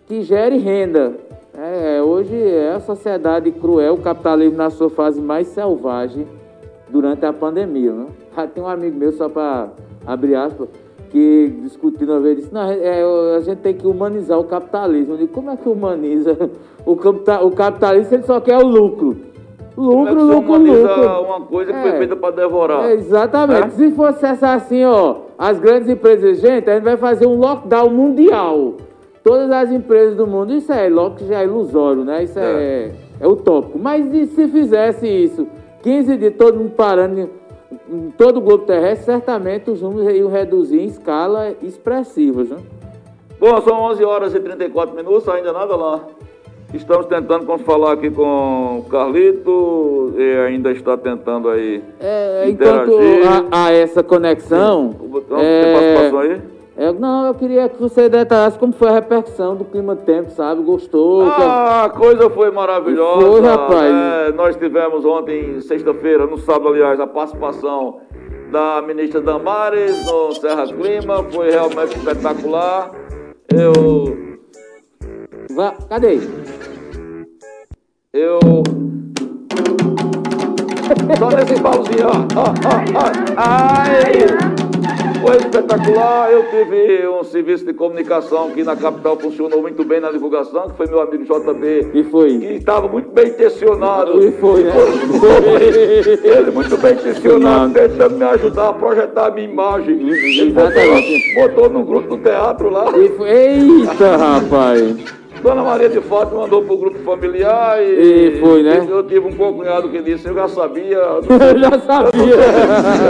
[0.06, 1.27] que gere renda.
[1.60, 6.24] É, é, hoje é a sociedade cruel, o capitalismo na sua fase mais selvagem
[6.88, 7.92] durante a pandemia.
[7.92, 8.06] Né?
[8.54, 9.70] Tem um amigo meu, só para
[10.06, 10.68] abrir aspas,
[11.10, 13.02] que discutindo uma vez disse, não, é,
[13.36, 15.14] a gente tem que humanizar o capitalismo.
[15.14, 16.38] Eu digo, como é que humaniza
[16.86, 19.16] o, o capitalismo ele só quer o lucro?
[19.76, 21.22] Lucro, como é lucro, lucro.
[21.22, 22.84] uma coisa que é, foi feita para devorar.
[22.84, 23.66] É, exatamente.
[23.66, 23.70] É?
[23.70, 28.74] Se fosse assim, ó, as grandes empresas, gente, a gente vai fazer um lockdown mundial
[29.22, 30.52] todas as empresas do mundo.
[30.52, 32.24] Isso é logo já é ilusório, né?
[32.24, 33.78] Isso é, é, é utópico.
[33.78, 35.46] Mas e se fizesse isso,
[35.82, 37.20] 15 dias, todo mundo parando
[37.90, 42.44] em todo o globo terrestre, certamente os números iam reduzir em escala expressiva.
[42.44, 42.56] Né?
[43.38, 46.04] Bom, são 11 horas e 34 minutos, ainda nada lá.
[46.74, 51.82] Estamos tentando vamos falar aqui com o Carlito, e ainda está tentando aí.
[51.98, 52.92] É, enquanto
[53.50, 54.94] há, há essa conexão.
[55.28, 56.57] Tem, é, participação aí?
[56.78, 60.62] Eu, não, eu queria que você detalhasse como foi a repercussão do clima-tempo, sabe?
[60.62, 61.24] Gostou?
[61.24, 63.26] Ah, a coisa foi maravilhosa.
[63.26, 63.92] Foi, rapaz.
[63.92, 67.98] É, nós tivemos ontem, sexta-feira, no sábado, aliás, a participação
[68.52, 71.24] da ministra Damares no Serra Clima.
[71.24, 72.92] Foi realmente espetacular.
[73.52, 74.38] Eu.
[75.56, 76.20] Vá, cadê?
[78.12, 78.38] Eu.
[81.18, 82.38] Só nesse pauzinho, ó.
[82.38, 83.10] ó, ó, ó.
[83.36, 84.67] Ai!
[85.20, 86.30] Foi espetacular.
[86.30, 90.76] Eu tive um serviço de comunicação que na capital funcionou muito bem na divulgação, que
[90.76, 91.90] foi meu amigo JB.
[91.94, 92.38] E foi?
[92.38, 94.22] Que estava muito bem intencionado.
[94.24, 94.72] E foi, né?
[95.18, 96.28] Foi.
[96.28, 99.94] Ele muito bem intencionado, tentando me ajudar a projetar a minha imagem.
[100.00, 102.90] Ele botou, botou no grupo do teatro lá.
[102.96, 103.28] E foi.
[103.28, 105.18] Eita, rapaz!
[105.42, 108.86] Dona Maria de Fátima mandou pro grupo familiar e, e foi, né?
[108.88, 110.98] Eu tive um cunhado que disse, eu já sabia.
[111.48, 112.34] Eu já sabia.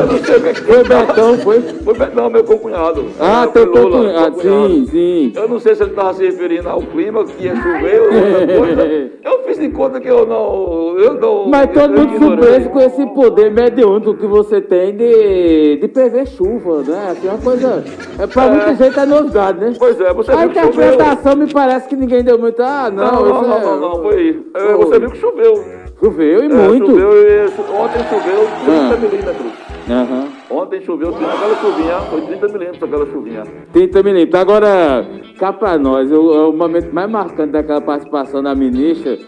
[0.00, 1.60] Eu não sei o que, que Foi Betão, foi?
[1.60, 3.06] Foi Betão, meu cunhado.
[3.18, 5.32] Ah, teu cunhado, sim, sim.
[5.34, 8.46] Eu não sei se ele estava se referindo ao clima, que ia chover ou outra
[8.58, 9.10] coisa.
[9.24, 10.98] Eu fiz de conta que eu não.
[10.98, 15.88] Eu não Mas todo mundo surpreso com esse poder mediúnico que você tem de, de
[15.88, 17.10] prever chuva, né?
[17.10, 17.84] Assim, uma coisa.
[18.18, 18.50] É, pra é.
[18.50, 19.72] muita gente é novidade, né?
[19.78, 22.60] Pois é, você A interpretação me parece que ninguém ninguém deu muito.
[22.62, 23.04] Ah, não.
[23.04, 24.44] Não, não, não, não, não, foi.
[24.54, 25.64] É, você viu que choveu.
[26.00, 26.86] Choveu e é, muito.
[26.86, 28.96] Choveu e, ontem choveu 30 ah.
[28.96, 29.68] milímetros.
[29.88, 30.58] Uhum.
[30.58, 33.42] Ontem choveu aquela chuvinha, foi 30 milímetros aquela chuvinha.
[33.72, 34.40] 30 milímetros.
[34.40, 35.06] Agora,
[35.38, 39.18] cá pra nós, o, o momento mais marcante daquela participação da ministra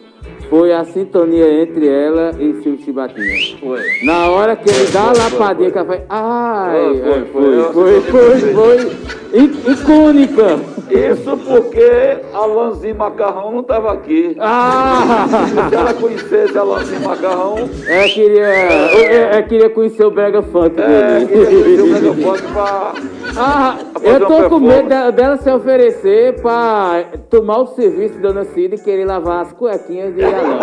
[0.48, 3.58] foi a sintonia entre ela e Silvio Chibatinha.
[3.60, 3.80] Foi.
[4.04, 6.02] Na hora que ele dá a lapadinha, que ela faz.
[6.08, 7.00] Ai,
[7.32, 9.20] foi, foi, foi, foi.
[9.32, 10.58] Icônica.
[10.90, 14.36] Isso porque Alanzinho Macarrão não estava aqui.
[14.40, 15.26] Ah!
[15.68, 17.70] Se ela conhecesse Alanzinho Macarrão.
[17.86, 18.44] É, queria.
[18.44, 20.74] É, é, queria conhecer o Brega Funk.
[20.80, 22.92] É, queria conhecer o Brega Funk pra,
[23.36, 28.44] ah, Eu tô com medo dela, dela, se oferecer pra tomar o serviço de Dona
[28.44, 30.58] Cida e querer lavar as cuequinhas Alô.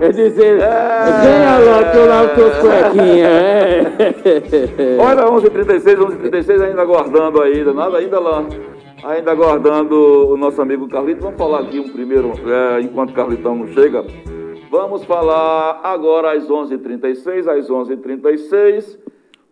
[0.00, 1.04] é dizer, é...
[1.22, 3.30] vem Alô que eu lavo tuas cuequinhas.
[4.78, 4.96] É.
[4.98, 8.44] Olha, 11h36, 11h36 ainda aguardando ainda, nada ainda lá.
[9.04, 11.22] Ainda aguardando o nosso amigo Carlito.
[11.22, 14.04] Vamos falar aqui um primeiro, é, enquanto Carlitão não chega.
[14.70, 18.98] Vamos falar agora às 11h36, às 11h36.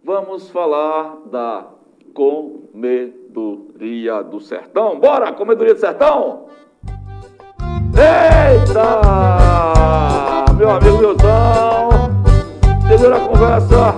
[0.02, 1.66] Vamos falar da
[2.14, 3.02] Comedoria
[4.22, 4.98] do Sertão.
[4.98, 6.46] Bora, Comedoria do Sertão!
[7.94, 8.90] Eita!
[10.56, 12.10] Meu amigo Milton,
[12.84, 13.94] entendeu a conversa?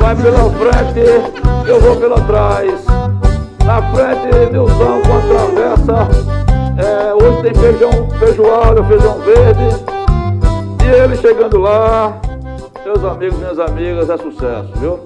[0.00, 1.00] Vai pela frente,
[1.68, 2.84] eu vou pela trás.
[3.64, 6.08] Na frente, Milton com a travessa.
[6.78, 9.68] É, hoje tem feijão, feijoada, feijão verde.
[10.84, 12.18] E ele chegando lá,
[12.84, 15.00] meus amigos, minhas amigas, é sucesso, viu?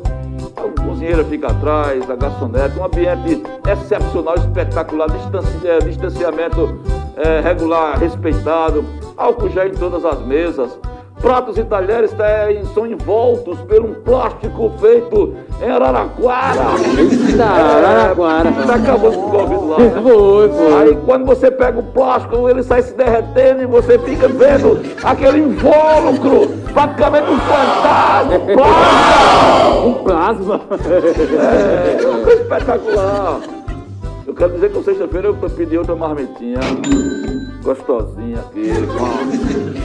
[0.56, 5.08] A cozinheira fica atrás, a garçonete, um ambiente excepcional, espetacular,
[5.64, 6.80] é, distanciamento
[7.16, 8.84] é, regular, respeitado,
[9.16, 10.78] álcool gel em todas as mesas.
[11.20, 12.14] Pratos e talheres
[12.74, 16.60] são envoltos por um plástico feito em Araraquara.
[16.98, 18.50] Eita, Araraquara.
[18.50, 19.78] É, acabou com o Covid lá.
[19.78, 19.90] Né?
[20.02, 20.74] Foi, foi.
[20.74, 25.38] Aí quando você pega o plástico, ele sai se derretendo e você fica vendo aquele
[25.38, 29.86] invólucro, praticamente um fantasma, um plasma.
[29.86, 30.60] um plasma.
[32.02, 33.55] É, uma coisa espetacular.
[34.26, 36.58] Eu quero dizer que sexta-feira eu pedi outra marmitinha
[37.62, 38.70] gostosinha aqui,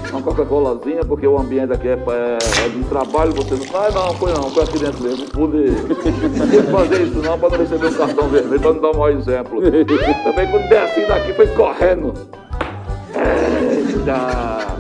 [0.10, 3.80] com uma Coca-Colazinha, porque o ambiente aqui é, é, é, de trabalho, você não.
[3.80, 5.26] Ah, não, foi não, foi aqui dentro mesmo.
[5.30, 8.98] Pude, pude fazer isso não, para não receber um cartão vermelho, para não dar um
[8.98, 9.62] mau exemplo.
[9.62, 12.14] Também quando desci daqui foi correndo.
[13.16, 14.78] Eita!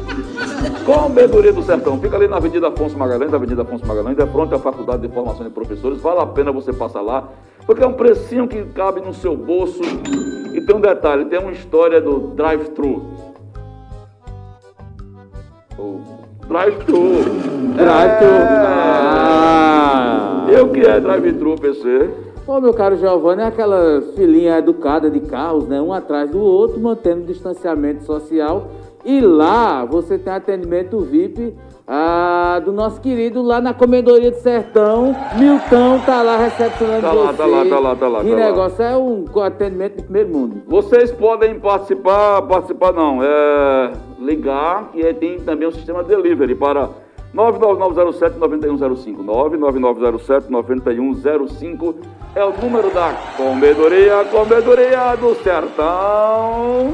[0.85, 1.99] Comedoria do Sertão.
[1.99, 5.43] Fica ali na Avenida Afonso Magalhães, Avenida Afonso Magalhães, é pronto a Faculdade de Formação
[5.43, 5.99] de Professores.
[6.01, 7.29] Vale a pena você passar lá,
[7.65, 9.81] porque é um precinho que cabe no seu bolso.
[10.53, 13.03] E tem um detalhe, tem uma história do drive-thru.
[16.47, 17.23] Drive-thru.
[17.75, 18.27] Drive-thru.
[18.27, 18.65] É...
[18.67, 20.47] Ah.
[20.51, 22.09] E o que é drive-thru, PC?
[22.45, 25.81] Ô, meu caro Giovanni, é aquela filinha educada de carros, né?
[25.81, 28.67] Um atrás do outro, mantendo distanciamento social
[29.05, 31.55] e lá você tem atendimento VIP
[31.93, 35.13] ah, do nosso querido lá na Comedoria do Sertão.
[35.37, 37.37] Milton tá lá recepcionando tá lá, você.
[37.37, 38.23] Tá lá, tá lá, tá lá.
[38.23, 38.91] Que tá negócio lá.
[38.91, 40.61] é um atendimento de primeiro mundo.
[40.67, 46.87] Vocês podem participar, participar não, é ligar e tem também o sistema delivery para
[47.35, 49.25] 99907-9105.
[49.25, 51.95] 99907-9105
[52.35, 56.93] é o número da Comedoria, Comedoria do Sertão.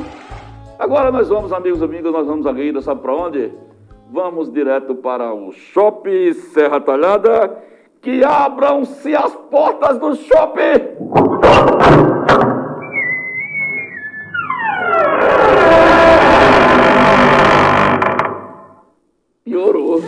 [0.79, 3.66] Agora nós vamos, amigos e amigas, nós vamos ainda, sabe para onde?
[4.09, 7.61] Vamos direto para o Shopping Serra Talhada.
[8.01, 10.95] Que abram-se as portas do shopping!
[19.43, 19.99] Piorou.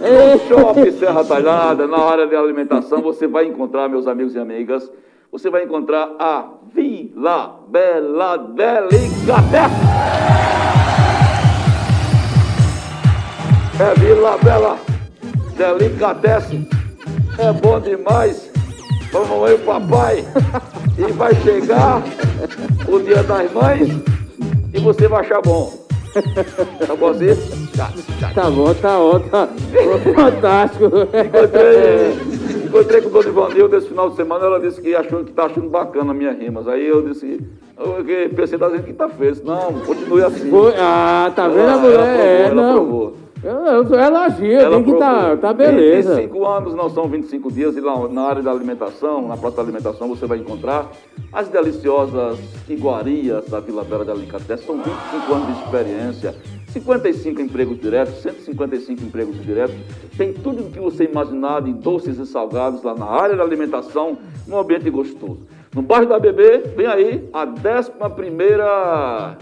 [0.00, 4.90] no Shopping Serra Talhada, na área de alimentação, você vai encontrar, meus amigos e amigas,
[5.30, 10.49] você vai encontrar a Vila Bela Delicatessen.
[13.80, 14.78] É Vila Bela
[15.56, 16.68] Delicatessen.
[17.38, 18.50] É bom demais
[19.12, 20.22] e o papai.
[20.98, 22.02] E vai chegar
[22.86, 23.88] o dia das mães
[24.74, 25.72] e você vai achar bom.
[26.86, 27.34] Tá bom assim?
[27.74, 27.90] Tá,
[28.34, 29.30] tá bom, tá ótimo.
[29.30, 29.48] Tá
[30.14, 30.84] fantástico.
[30.84, 35.32] Encontrei Encontrei com o Dona Ivanilda esse final de semana, ela disse que achou que
[35.32, 36.68] tá achando bacana minhas rimas.
[36.68, 37.40] Aí eu disse,
[37.76, 39.36] eu pensei da gente que tá feio.
[39.42, 40.50] Não, continue assim.
[40.78, 41.98] Ah, tá vendo a mulher?
[41.98, 42.76] Ela, é, não.
[42.76, 46.16] Eu, eu, elogio, tem que tá, tá beleza.
[46.16, 49.62] 25 anos não são 25 dias e lá na área da alimentação, na praça da
[49.62, 50.90] alimentação, você vai encontrar
[51.32, 54.58] as deliciosas iguarias da Vila Bela de Alicate.
[54.58, 56.34] São 25 anos de experiência
[56.70, 59.76] 55 empregos diretos, 155 empregos diretos.
[60.16, 64.18] Tem tudo o que você imaginar de doces e salgados lá na área da alimentação,
[64.46, 65.40] num ambiente gostoso.
[65.74, 69.36] No bairro da Bebê, vem aí a 11 primeira...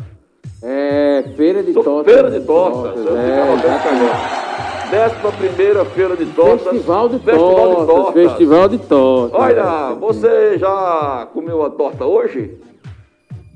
[0.62, 2.12] É, feira de tortas.
[2.12, 2.94] Feira de tortas.
[2.94, 6.62] tortas é, Décima primeira feira de tortas.
[6.62, 8.22] Festival de, Festival tortas, de tortas.
[8.22, 9.40] Festival de tortas.
[9.40, 12.58] Olha, você já comeu a torta hoje?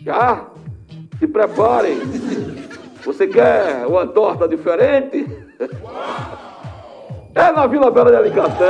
[0.00, 0.46] Já?
[1.18, 1.98] Se preparem.
[3.04, 5.26] Você quer uma torta diferente?
[7.34, 8.62] É na Vila Bela de Alicatete.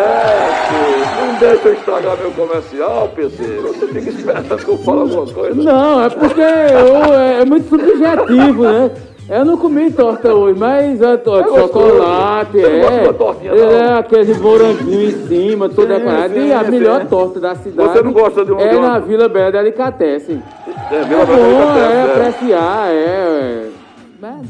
[1.21, 3.43] Não deixa eu estragar meu comercial, PC.
[3.43, 5.55] Você fica esperando que eu fale alguma coisa.
[5.55, 8.91] Não, é porque eu, é, é muito subjetivo, né?
[9.29, 13.13] Eu não comi torta hoje, mas é torta de chocolate, é.
[13.13, 16.39] Tortinha, é aquele moranguinho em cima, toda decorado.
[16.39, 17.89] E a melhor torta da cidade.
[17.89, 18.61] Você não gosta de um.
[18.61, 20.43] É na Vila Bela Delicatessen.
[20.91, 23.72] É, Vila É bom, é apreciar, é.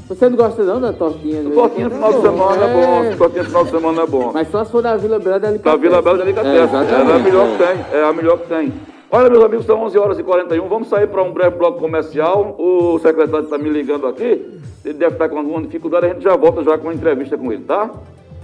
[0.07, 1.43] Você não gosta não da tortinha?
[1.51, 3.17] Tortinha no final de semana é bom.
[3.17, 4.31] Tortinha no final de semana é bom.
[4.35, 5.81] Mas só se for da Vila Bela Delicatessen.
[5.81, 6.59] Da Vila Bela Delicatessen.
[6.59, 7.51] É, exatamente, é a melhor é.
[7.51, 8.01] que tem.
[8.01, 8.73] É a melhor que tem.
[9.11, 10.69] Olha, meus amigos, são 11 horas e 41.
[10.69, 12.55] Vamos sair para um breve bloco comercial.
[12.59, 14.61] O secretário está me ligando aqui.
[14.85, 16.05] Ele deve estar com alguma dificuldade.
[16.05, 17.91] A gente já volta já com uma entrevista com ele, tá?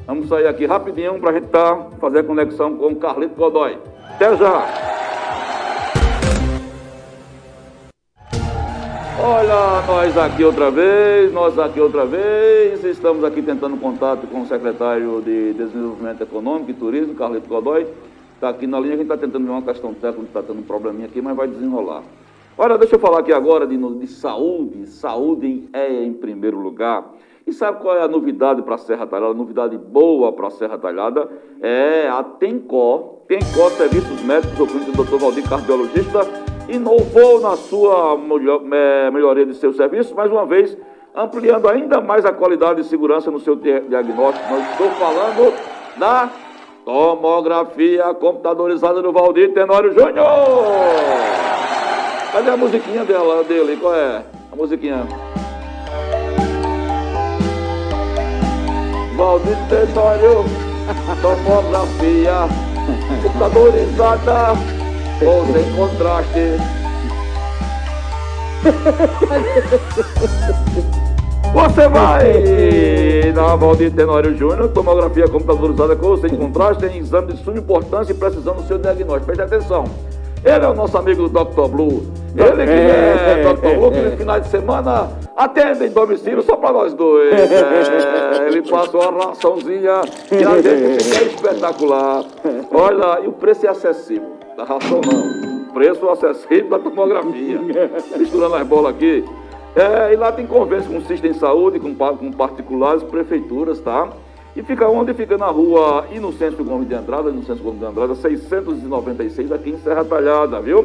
[0.07, 3.77] Vamos sair aqui rapidinho para a gente tá, fazer a conexão com o Carlito Godoy.
[4.15, 4.98] Até já!
[9.31, 12.83] Olha, nós aqui outra vez, nós aqui outra vez.
[12.83, 17.87] Estamos aqui tentando contato com o secretário de Desenvolvimento Econômico e Turismo, Carlito Godoy.
[18.35, 20.63] Está aqui na linha, a gente está tentando ver uma questão técnica, está tendo um
[20.63, 22.05] probleminha aqui, mas vai desenrolar.
[22.57, 24.87] Olha, deixa eu falar aqui agora de, de saúde.
[24.87, 27.05] Saúde é em primeiro lugar.
[27.49, 29.33] E sabe qual é a novidade para a Serra Talhada?
[29.33, 31.31] A novidade boa para a Serra Talhada
[31.63, 33.23] é a Tencó.
[33.27, 35.17] Tencó Serviços Médicos, do Dr.
[35.17, 36.21] Valdir, cardiologista,
[36.69, 38.19] inovou na sua
[38.71, 40.77] é, melhoria de seus serviços, mais uma vez,
[41.17, 44.53] ampliando ainda mais a qualidade e segurança no seu diagnóstico.
[44.53, 45.55] Nós estou falando
[45.97, 46.31] da
[46.85, 50.27] tomografia computadorizada do Valdir Tenório Júnior.
[52.31, 53.79] Cadê a musiquinha dela, dele?
[53.79, 54.23] Qual é
[54.53, 55.07] a musiquinha?
[59.19, 60.45] Valdir Tenório,
[61.21, 62.49] tomografia
[63.21, 64.53] computadorizada,
[65.27, 66.57] ou sem contraste.
[71.53, 77.43] Você vai na Valdir Tenório Júnior, tomografia computadorizada com ou sem contraste, em exame de
[77.43, 79.27] suma importância e precisão no seu diagnóstico.
[79.27, 79.85] Preste atenção.
[80.45, 81.69] Ele é o nosso amigo do Dr.
[81.69, 82.03] Blue.
[82.37, 83.77] Ele que é Dr.
[83.77, 87.33] Blue, que no final de semana atende em domicílio só para nós dois.
[87.33, 92.25] É, ele passa uma raçãozinha e a gente fica espetacular.
[92.73, 94.39] Olha, e o preço é acessível.
[94.57, 95.73] Da ração não.
[95.73, 97.61] Preço acessível da tomografia.
[98.17, 99.25] Misturando as bolas aqui.
[99.77, 104.09] É, e lá tem convênio com o Sistema de Saúde, com, com particulares, prefeituras, tá?
[104.59, 105.15] E fica onde?
[105.15, 110.05] Fica na rua Inocêncio Gomes de Andrada, Inocêncio Gomes de Andrada, 696, aqui em Serra
[110.05, 110.85] Talhada, viu?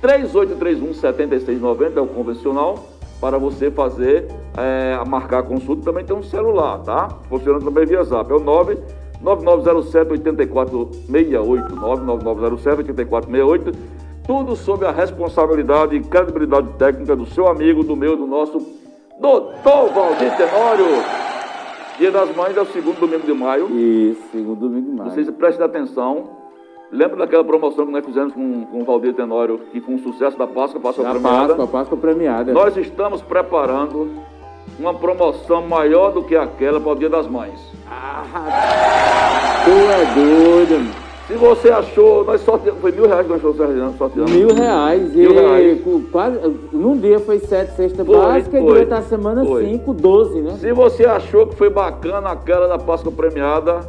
[0.00, 2.78] 3831-7690 é o convencional
[3.20, 5.82] para você fazer, é, marcar a consulta.
[5.82, 7.08] Também tem um celular, tá?
[7.28, 8.30] Funcionando também via zap.
[8.30, 8.78] É o 9
[9.20, 11.74] 9907-8468.
[11.74, 13.74] 99907-8468.
[14.24, 18.64] Tudo sob a responsabilidade e credibilidade técnica do seu amigo, do meu, do nosso
[19.20, 20.86] doutor Valdir Tenório.
[22.02, 23.68] Dia das Mães é o segundo domingo de maio.
[23.78, 25.10] Isso, segundo domingo de maio.
[25.12, 26.30] Vocês prestem atenção.
[26.90, 30.36] Lembra daquela promoção que nós fizemos com, com o Valdir Tenório, que foi um sucesso
[30.36, 31.54] da Páscoa, Páscoa Da premiada?
[31.54, 32.52] Páscoa, Páscoa premiada.
[32.52, 34.10] Nós estamos preparando
[34.80, 37.60] uma promoção maior do que aquela para o Dia das Mães.
[39.64, 41.01] Tu é doido.
[41.32, 43.96] Se você achou, nós sorteamos, foi mil reais que nós sorteamos.
[43.96, 44.30] sorteamos.
[44.30, 45.14] Mil reais.
[45.14, 45.80] Mil e reais.
[46.12, 46.38] quase,
[46.70, 49.64] num dia foi sete sexta Foi, básica e foi, durante a semana foi.
[49.64, 50.56] cinco, doze, né?
[50.60, 53.80] Se você achou que foi bacana aquela da Páscoa premiada,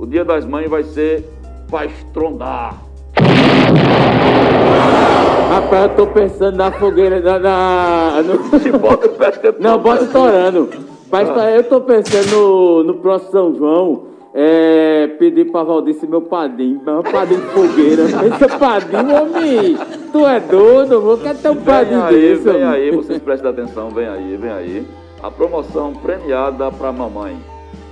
[0.00, 1.24] o Dia das Mães vai ser
[1.70, 2.74] para estrondar.
[5.48, 7.38] Rapaz, eu tô pensando na fogueira, na...
[7.38, 9.30] na- no- Se bota o pé
[9.60, 10.68] Não, bota torando.
[11.08, 11.50] Mas Ah.
[11.52, 16.80] eu tô pensando no, no próximo São João, é, pedir pra Valdir ser meu padrinho,
[16.84, 18.02] meu padrinho de fogueira.
[18.26, 19.76] Esse padrinho, homem,
[20.12, 22.42] tu é doido, eu quero ter um Vem padrinho aí, desse.
[22.42, 22.66] vem homem.
[22.66, 24.86] aí, vocês prestem atenção, vem aí, vem aí.
[25.22, 27.36] A promoção premiada para mamãe.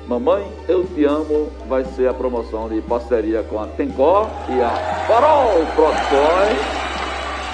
[0.06, 4.70] Mamãe, eu te amo, vai ser a promoção de parceria com a Tencó e a
[5.06, 6.78] Farol Produções.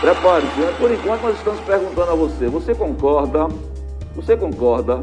[0.00, 0.74] Prepare-se, né?
[0.78, 3.48] por enquanto nós estamos perguntando a você, você concorda,
[4.14, 5.00] você concorda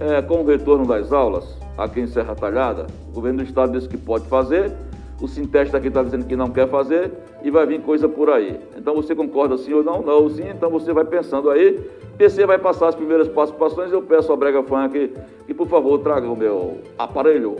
[0.00, 2.86] é, com o retorno das aulas aqui em Serra Talhada?
[3.10, 4.72] O governo do estado disse que pode fazer,
[5.20, 7.12] o Sinteste aqui está dizendo que não quer fazer
[7.42, 8.58] e vai vir coisa por aí.
[8.76, 10.02] Então você concorda sim ou não?
[10.02, 11.80] Não, sim, então você vai pensando aí.
[12.18, 15.12] PC vai passar as primeiras participações, eu peço ao Brega Funk
[15.46, 17.56] que, por favor, traga o meu aparelho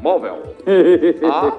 [0.00, 0.38] móvel.
[1.24, 1.52] Ah,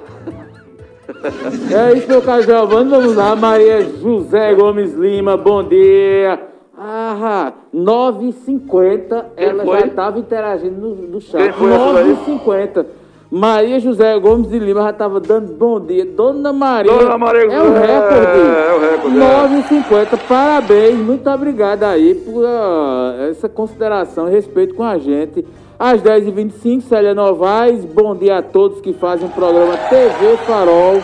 [1.71, 2.89] É isso, meu caro Giovanni.
[2.89, 6.52] Vamos lá, Maria José Gomes Lima, bom dia.
[6.85, 9.79] Ah, 9h50, Quem ela foi?
[9.79, 11.41] já estava interagindo no, no chat.
[11.41, 12.13] Quem foi essa daí?
[12.13, 12.85] 9h50.
[13.31, 16.05] Maria José Gomes de Lima já estava dando bom dia.
[16.05, 16.91] Dona Maria.
[16.91, 18.41] Dona Maria É o recorde.
[18.41, 20.19] é o recorde, 9h50.
[20.27, 20.97] Parabéns.
[20.99, 25.45] Muito obrigado aí por ah, essa consideração e respeito com a gente.
[25.79, 27.85] Às 10h25, Célia Novaes.
[27.85, 31.01] Bom dia a todos que fazem o programa TV Farol.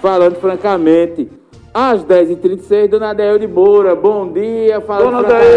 [0.00, 1.28] Falando francamente.
[1.72, 3.94] Às 10h36, Dona Adeilde Moura.
[3.94, 4.80] Bom dia.
[4.80, 5.28] Falando Dona.
[5.28, 5.48] Daí!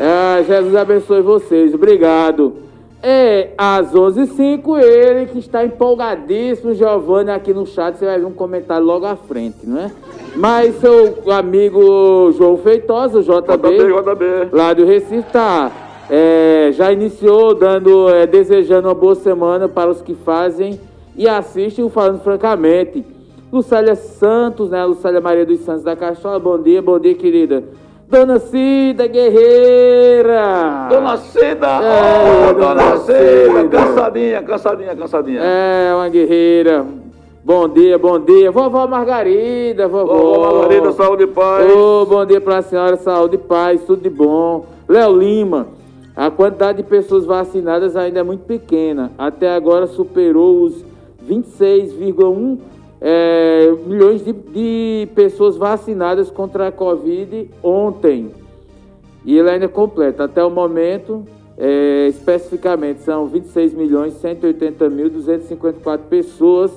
[0.00, 1.74] É, Jesus abençoe vocês.
[1.74, 2.54] Obrigado.
[3.02, 8.32] É, às 11h05, ele que está empolgadíssimo, Giovanni, aqui no chat, você vai ver um
[8.32, 9.90] comentário logo à frente, não é?
[10.36, 14.48] Mas seu amigo João Feitosa, JB, JB, JB.
[14.52, 15.72] lá do Recife, tá,
[16.10, 20.78] é, já iniciou dando, é, desejando uma boa semana para os que fazem
[21.16, 23.02] e assistem o Falando Francamente.
[23.52, 24.84] Lucélia Santos, né?
[24.84, 27.64] Lucélia Maria dos Santos da Cachola, bom dia, bom dia, querida.
[28.08, 30.86] Dona Cida Guerreira!
[30.88, 31.66] Dona Cida!
[31.66, 33.62] É, oh, Dona, Cida.
[33.62, 33.78] Cida!
[33.78, 35.40] Cansadinha, cansadinha, cansadinha.
[35.42, 36.86] É, uma guerreira.
[37.44, 38.52] Bom dia, bom dia.
[38.52, 40.14] Vovó Margarida, vovó.
[40.14, 41.72] Vovó Margarida, saúde e paz.
[41.72, 44.66] Oh, bom dia para a senhora, saúde e paz, tudo de bom.
[44.88, 45.66] Léo Lima,
[46.14, 49.10] a quantidade de pessoas vacinadas ainda é muito pequena.
[49.18, 50.84] Até agora superou os
[51.28, 52.58] 26,1
[53.00, 58.30] é, milhões de, de, pessoas vacinadas contra a Covid ontem.
[59.24, 60.24] E ele ainda completa.
[60.24, 61.24] Até o momento,
[61.56, 66.70] é, especificamente, são 26 milhões 180 mil 254 pessoas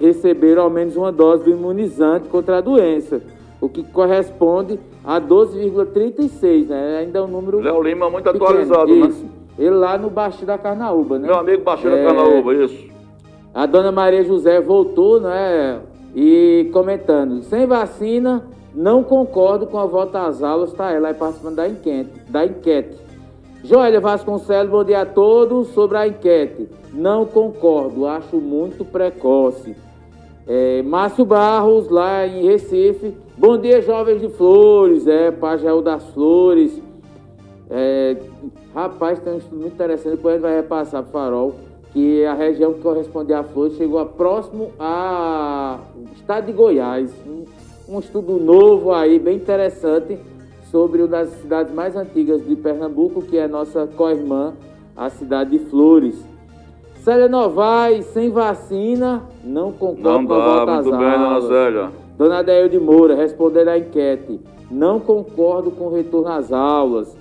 [0.00, 3.22] receberam ao menos uma dose do imunizante contra a doença,
[3.60, 6.98] o que corresponde a 12,36, né?
[6.98, 7.60] Ainda é um número.
[7.60, 8.44] Léo Lima muito pequeno.
[8.44, 9.06] atualizado, né?
[9.06, 9.22] isso.
[9.22, 9.30] né?
[9.58, 11.28] Ele lá no Baixo da Carnaúba, né?
[11.28, 11.90] Meu amigo Baixo é...
[11.90, 12.95] da Carnaúba, isso.
[13.56, 15.80] A dona Maria José voltou, né?
[16.14, 18.44] E comentando, sem vacina,
[18.74, 20.92] não concordo com a volta às aulas, tá?
[20.92, 22.10] Ela é participando da enquete.
[22.28, 22.98] Da enquete.
[23.64, 25.68] Joélia Vasconcelos, bom dia a todos.
[25.68, 29.74] Sobre a enquete, não concordo, acho muito precoce.
[30.46, 33.16] É, Márcio Barros, lá em Recife.
[33.38, 36.78] Bom dia, jovens de Flores, é, Pajéu das Flores.
[37.70, 38.18] É,
[38.74, 41.54] rapaz, tem um estudo muito interessante, depois a gente vai repassar para o Farol,
[41.96, 45.80] que a região que corresponde a Flores chegou a próximo ao
[46.14, 47.10] estado de Goiás.
[47.26, 47.44] Um,
[47.88, 50.18] um estudo novo aí, bem interessante,
[50.70, 54.52] sobre uma das cidades mais antigas de Pernambuco, que é a nossa co-irmã,
[54.94, 56.22] a cidade de Flores.
[56.96, 61.90] Célia Novaes, sem vacina, não concordo não com a volta às bem, dona Célia.
[62.18, 62.44] Dona
[62.78, 64.38] Moura, respondendo à enquete,
[64.70, 67.16] não concordo com o retorno às aulas.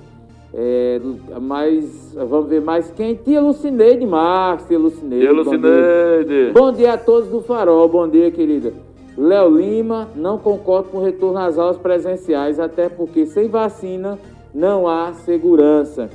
[0.58, 1.02] É,
[1.42, 3.14] mas vamos ver mais quem?
[3.16, 5.26] Tia Lucineide Marques, tia Lucineide.
[5.26, 6.52] Tia Lucineide.
[6.54, 8.72] Bom dia a todos do Farol, bom dia, querida.
[9.18, 14.18] Léo Lima, não concordo com o retorno às aulas presenciais, até porque sem vacina
[14.54, 16.10] não há segurança.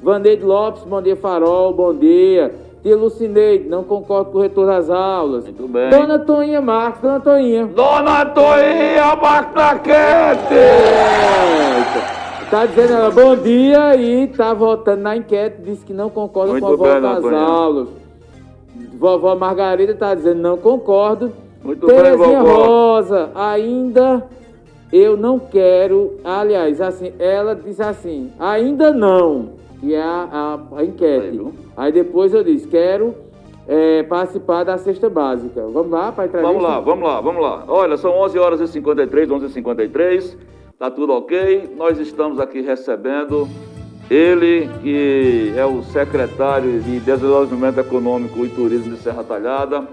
[0.00, 2.54] Vandeide Lopes, bom dia, Farol, bom dia.
[2.84, 5.42] Tia Lucineide, não concordo com o retorno às aulas.
[5.42, 5.90] Muito bem.
[5.90, 7.66] Dona Toinha Marques, Dona Toinha.
[7.66, 10.54] Dona Toinha Marques Naquete!
[12.50, 16.66] Tá dizendo ela, bom dia, e tá votando na enquete, disse que não concorda Muito
[16.66, 17.88] com a volta às aulas.
[18.98, 21.32] Vovó Margarida tá dizendo, não concordo.
[21.62, 24.26] Muito Terezinha bem, Rosa, ainda
[24.92, 26.18] eu não quero.
[26.24, 31.40] Aliás, assim, ela disse assim, ainda não que é a, a, a enquete.
[31.76, 33.14] Aí depois eu disse, quero
[33.68, 35.62] é, participar da cesta básica.
[35.72, 36.52] Vamos lá para entrevista?
[36.52, 37.64] Vamos lá, vamos lá, vamos lá.
[37.68, 40.36] Olha, são 11 horas e 53, 11 e 53
[40.80, 41.74] tá tudo ok.
[41.76, 43.46] Nós estamos aqui recebendo
[44.10, 49.86] ele, que é o secretário de Desenvolvimento Econômico e Turismo de Serra Talhada,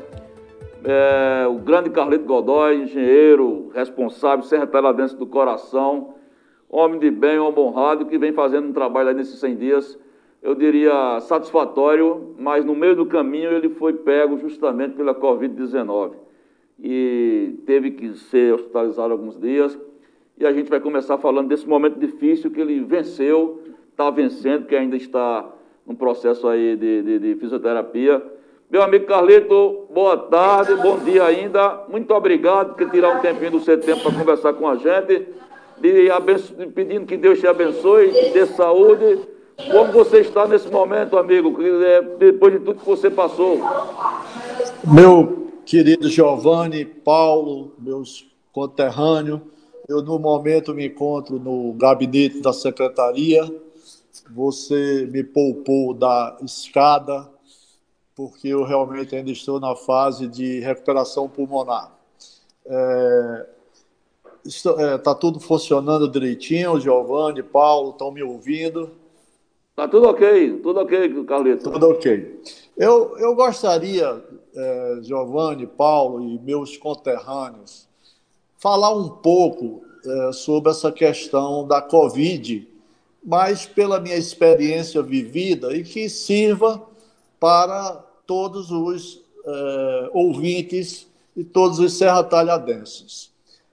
[0.86, 6.14] é, o grande Carlito Godoy, engenheiro responsável, Serra Talhadense do coração,
[6.70, 10.00] homem de bem, homem honrado, que vem fazendo um trabalho aí nesses 100 dias,
[10.42, 16.14] eu diria satisfatório, mas no meio do caminho ele foi pego justamente pela Covid-19
[16.82, 19.78] e teve que ser hospitalizado alguns dias.
[20.40, 24.76] E a gente vai começar falando desse momento difícil que ele venceu, está vencendo, que
[24.76, 25.50] ainda está
[25.86, 28.24] num processo aí de, de, de fisioterapia.
[28.70, 31.86] Meu amigo Carlito, boa tarde, bom dia ainda.
[31.90, 35.26] Muito obrigado por tirar um tempinho do seu tempo para conversar com a gente
[35.80, 36.10] de
[36.74, 39.20] pedindo que Deus te abençoe, te dê saúde.
[39.72, 43.60] Como você está nesse momento, amigo, é, depois de tudo que você passou?
[44.84, 49.42] Meu querido Giovanni, Paulo, meus conterrâneos,
[49.88, 53.44] eu no momento me encontro no gabinete da secretaria.
[54.32, 57.30] Você me poupou da escada,
[58.16, 61.96] porque eu realmente ainda estou na fase de recuperação pulmonar.
[62.66, 63.46] É,
[64.48, 68.92] Está é, tá tudo funcionando direitinho, Giovanni, Paulo, estão me ouvindo?
[69.76, 71.70] Tá tudo ok, tudo ok, Carlito.
[71.70, 72.42] Tudo ok.
[72.78, 74.24] Eu, eu gostaria,
[74.56, 77.87] é, Giovanni, Paulo e meus conterrâneos,
[78.58, 82.68] falar um pouco é, sobre essa questão da Covid,
[83.24, 86.82] mas pela minha experiência vivida e que sirva
[87.40, 93.32] para todos os é, ouvintes e todos os serratalhadenses.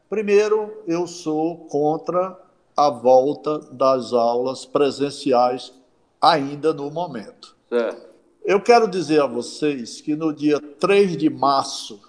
[0.09, 2.39] Primeiro, eu sou contra
[2.77, 5.73] a volta das aulas presenciais
[6.21, 7.57] ainda no momento.
[7.69, 8.15] Certo.
[8.45, 12.01] Eu quero dizer a vocês que no dia 3 de março,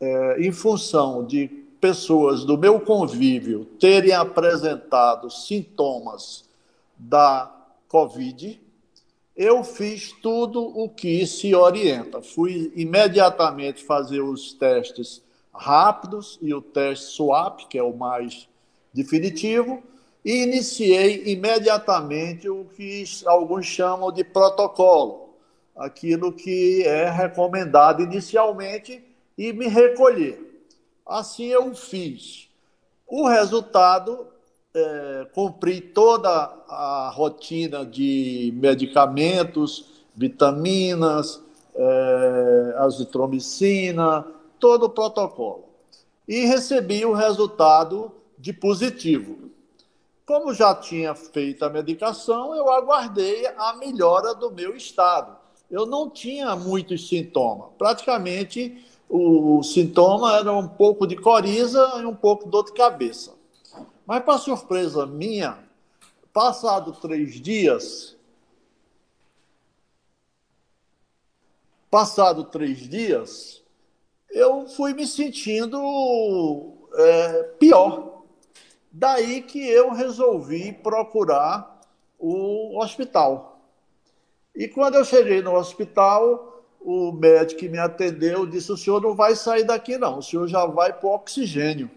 [0.00, 6.48] é, em função de pessoas do meu convívio terem apresentado sintomas
[6.96, 7.52] da
[7.88, 8.62] Covid,
[9.36, 12.22] eu fiz tudo o que se orienta.
[12.22, 15.20] Fui imediatamente fazer os testes
[15.52, 18.48] rápidos e o teste SWAP, que é o mais
[18.94, 19.82] definitivo,
[20.24, 25.30] e iniciei imediatamente o que alguns chamam de protocolo,
[25.76, 29.02] aquilo que é recomendado inicialmente
[29.36, 30.51] e me recolher.
[31.06, 32.48] Assim eu fiz.
[33.06, 34.26] O resultado,
[34.74, 36.30] é, cumpri toda
[36.68, 41.42] a rotina de medicamentos, vitaminas,
[41.74, 44.26] é, azitromicina,
[44.58, 45.64] todo o protocolo.
[46.26, 49.50] E recebi o resultado de positivo.
[50.24, 55.36] Como já tinha feito a medicação, eu aguardei a melhora do meu estado.
[55.70, 57.70] Eu não tinha muitos sintomas.
[57.76, 58.84] Praticamente
[59.14, 63.34] o sintoma era um pouco de coriza e um pouco de dor de cabeça.
[64.06, 65.58] Mas, para surpresa minha,
[66.32, 68.16] passado três dias,
[71.90, 73.62] passado três dias,
[74.30, 78.22] eu fui me sentindo é, pior.
[78.90, 81.82] Daí que eu resolvi procurar
[82.18, 83.60] o hospital.
[84.54, 86.51] E quando eu cheguei no hospital,
[86.84, 90.46] o médico que me atendeu disse: o senhor não vai sair daqui, não, o senhor
[90.48, 91.90] já vai para o oxigênio.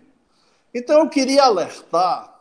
[0.74, 2.34] Então eu queria alertar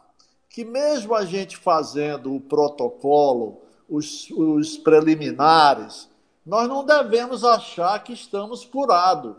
[0.49, 6.09] que, mesmo a gente fazendo o protocolo, os, os preliminares,
[6.45, 9.37] nós não devemos achar que estamos curados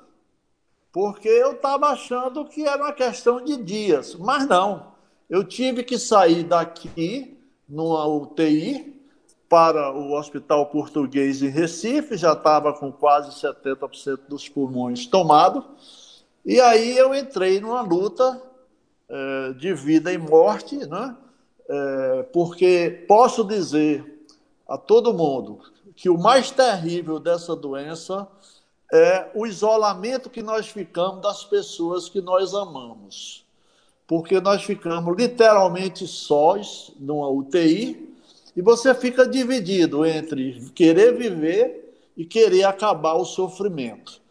[0.96, 4.94] porque eu estava achando que era uma questão de dias, mas não.
[5.30, 7.38] Eu tive que sair daqui,
[7.68, 8.95] numa UTI,
[9.56, 16.60] para o Hospital Português em Recife, já estava com quase 70% dos pulmões tomados, e
[16.60, 18.42] aí eu entrei numa luta
[19.08, 21.16] é, de vida e morte, né?
[21.70, 24.28] É, porque posso dizer
[24.68, 25.62] a todo mundo
[25.96, 28.28] que o mais terrível dessa doença
[28.92, 33.46] é o isolamento que nós ficamos das pessoas que nós amamos.
[34.06, 38.15] Porque nós ficamos literalmente sós numa UTI
[38.56, 44.22] e você fica dividido entre querer viver e querer acabar o sofrimento.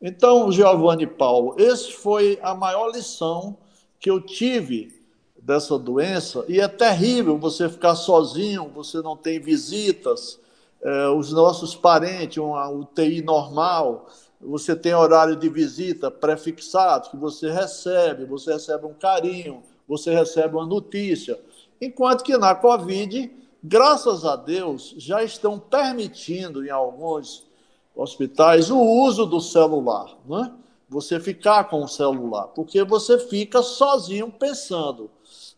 [0.00, 3.56] Então, Giovanni Paulo, esse foi a maior lição
[3.98, 5.00] que eu tive
[5.40, 10.38] dessa doença e é terrível você ficar sozinho, você não tem visitas,
[10.80, 14.08] é, os nossos parentes, uma UTI normal,
[14.40, 20.56] você tem horário de visita prefixado que você recebe, você recebe um carinho, você recebe
[20.56, 21.38] uma notícia.
[21.80, 23.30] Enquanto que na Covid,
[23.62, 27.46] graças a Deus, já estão permitindo em alguns
[27.94, 30.52] hospitais o uso do celular, né?
[30.88, 35.10] Você ficar com o celular, porque você fica sozinho pensando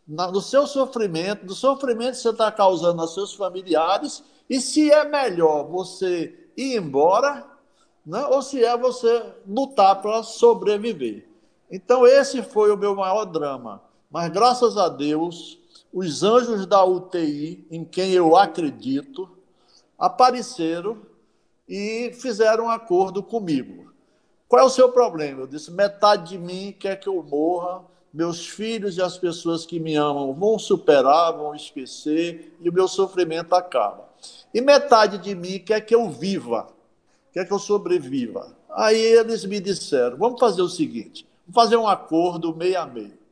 [0.07, 5.03] no seu sofrimento, no sofrimento que você está causando aos seus familiares e se é
[5.03, 7.45] melhor você ir embora,
[8.05, 11.27] né, ou se é você lutar para sobreviver.
[11.71, 13.81] Então, esse foi o meu maior drama.
[14.11, 15.57] Mas, graças a Deus,
[15.95, 19.29] os anjos da UTI, em quem eu acredito,
[19.97, 20.97] apareceram
[21.69, 23.93] e fizeram um acordo comigo.
[24.45, 25.43] Qual é o seu problema?
[25.43, 27.81] Eu disse: metade de mim quer que eu morra,
[28.13, 32.89] meus filhos e as pessoas que me amam vão superar, vão esquecer e o meu
[32.89, 34.09] sofrimento acaba.
[34.53, 36.67] E metade de mim quer que eu viva,
[37.31, 38.53] quer que eu sobreviva.
[38.69, 43.24] Aí eles me disseram: vamos fazer o seguinte, vamos fazer um acordo meio a meio.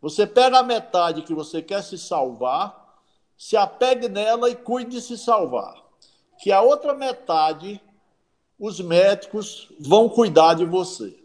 [0.00, 3.00] Você pega a metade que você quer se salvar,
[3.36, 5.74] se apegue nela e cuide de se salvar.
[6.38, 7.80] Que a outra metade,
[8.58, 11.16] os médicos vão cuidar de você.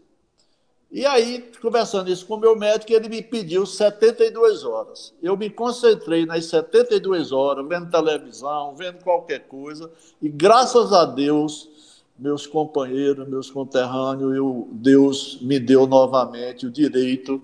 [0.90, 5.14] E aí, conversando isso com o meu médico, ele me pediu 72 horas.
[5.22, 11.70] Eu me concentrei nas 72 horas, vendo televisão, vendo qualquer coisa, e graças a Deus,
[12.18, 17.42] meus companheiros, meus conterrâneos, eu, Deus me deu novamente o direito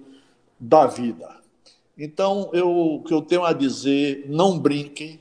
[0.59, 1.36] da vida.
[1.96, 5.20] Então, eu, o que eu tenho a dizer, não brinquem,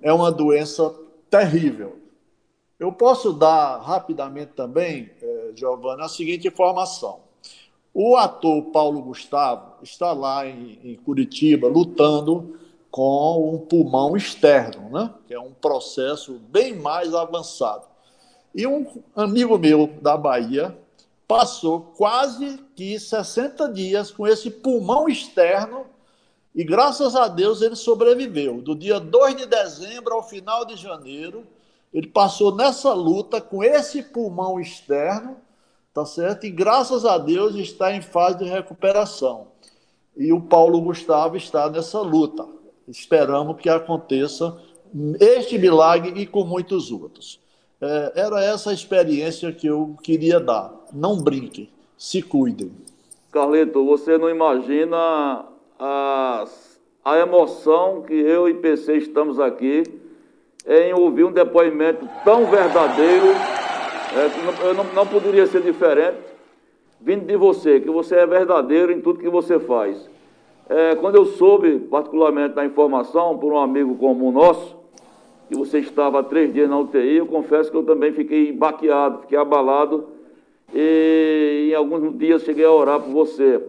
[0.00, 0.94] é uma doença
[1.30, 1.98] terrível.
[2.78, 7.20] Eu posso dar rapidamente também, eh, Giovana, a seguinte informação.
[7.92, 12.58] O ator Paulo Gustavo está lá em, em Curitiba lutando
[12.90, 15.12] com um pulmão externo, né?
[15.26, 17.86] que é um processo bem mais avançado.
[18.54, 20.76] E um amigo meu da Bahia
[21.26, 25.86] passou quase que 60 dias com esse pulmão externo
[26.54, 28.62] E graças a Deus ele sobreviveu.
[28.62, 31.44] Do dia 2 de dezembro ao final de janeiro,
[31.92, 35.36] ele passou nessa luta com esse pulmão externo,
[35.92, 36.46] tá certo?
[36.46, 39.48] E graças a Deus está em fase de recuperação.
[40.16, 42.46] E o Paulo Gustavo está nessa luta.
[42.86, 44.56] Esperamos que aconteça
[45.20, 47.40] este milagre e com muitos outros.
[47.80, 50.72] É, era essa a experiência que eu queria dar.
[50.92, 52.70] Não brinquem, se cuidem.
[53.30, 55.46] Carlito, você não imagina
[55.78, 56.44] a,
[57.04, 59.82] a emoção que eu e PC estamos aqui
[60.66, 66.18] em ouvir um depoimento tão verdadeiro, é, que não, não, não poderia ser diferente,
[67.00, 70.08] vindo de você, que você é verdadeiro em tudo que você faz.
[70.68, 74.76] É, quando eu soube, particularmente da informação, por um amigo comum nosso,
[75.48, 79.20] que você estava há três dias na UTI, eu confesso que eu também fiquei baqueado,
[79.20, 80.13] fiquei abalado,
[80.72, 83.60] e em alguns dias cheguei a orar por você.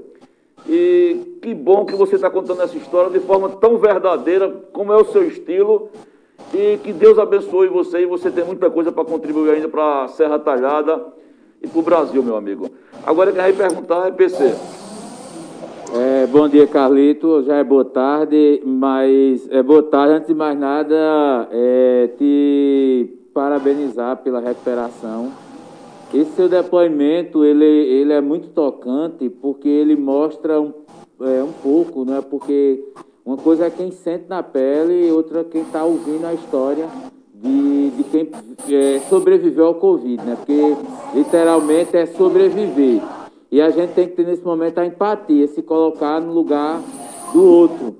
[0.67, 4.95] E que bom que você está contando essa história de forma tão verdadeira, como é
[4.95, 5.89] o seu estilo,
[6.53, 10.07] e que Deus abençoe você e você tem muita coisa para contribuir ainda para a
[10.07, 11.05] Serra Talhada
[11.61, 12.69] e para o Brasil, meu amigo.
[13.05, 14.55] Agora eu perguntar é PC.
[15.93, 17.43] É, bom dia, Carlito.
[17.43, 20.13] Já é boa tarde, mas é boa tarde.
[20.13, 25.44] Antes de mais nada, é, te parabenizar pela recuperação.
[26.15, 30.71] Esse seu depoimento ele, ele é muito tocante porque ele mostra um,
[31.19, 32.21] é, um pouco, não é?
[32.21, 32.81] Porque
[33.25, 36.87] uma coisa é quem sente na pele, outra é quem está ouvindo a história
[37.33, 38.31] de, de quem
[38.69, 40.37] é, sobreviveu ao Covid, né?
[40.37, 40.77] Porque
[41.13, 43.01] literalmente é sobreviver.
[43.51, 46.81] E a gente tem que ter nesse momento a empatia, se colocar no lugar
[47.33, 47.93] do outro.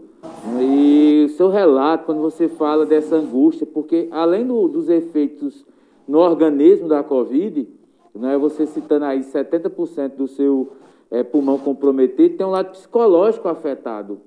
[0.62, 5.66] E o seu relato, quando você fala dessa angústia, porque além do, dos efeitos
[6.08, 7.68] no organismo da Covid,
[8.16, 10.72] né, você citando aí 70% do seu
[11.12, 14.20] é, pulmão comprometido, tem um lado psicológico afetado.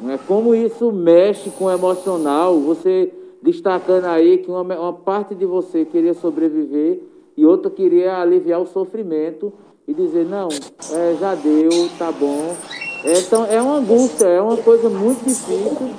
[0.00, 0.18] Né?
[0.26, 3.12] Como isso mexe com o emocional, você
[3.42, 7.00] destacando aí que uma, uma parte de você queria sobreviver
[7.36, 9.52] e outra queria aliviar o sofrimento
[9.86, 10.48] e dizer, não,
[10.92, 12.54] é, já deu, tá bom.
[13.04, 15.90] É, então, é uma angústia, é uma coisa muito difícil,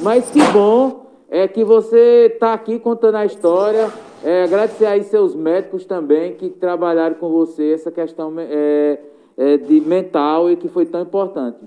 [0.00, 3.90] mas que bom é que você está aqui contando a história.
[4.24, 8.98] É, agradecer aí seus médicos também que trabalharam com você essa questão é,
[9.36, 11.58] é, de mental e que foi tão importante.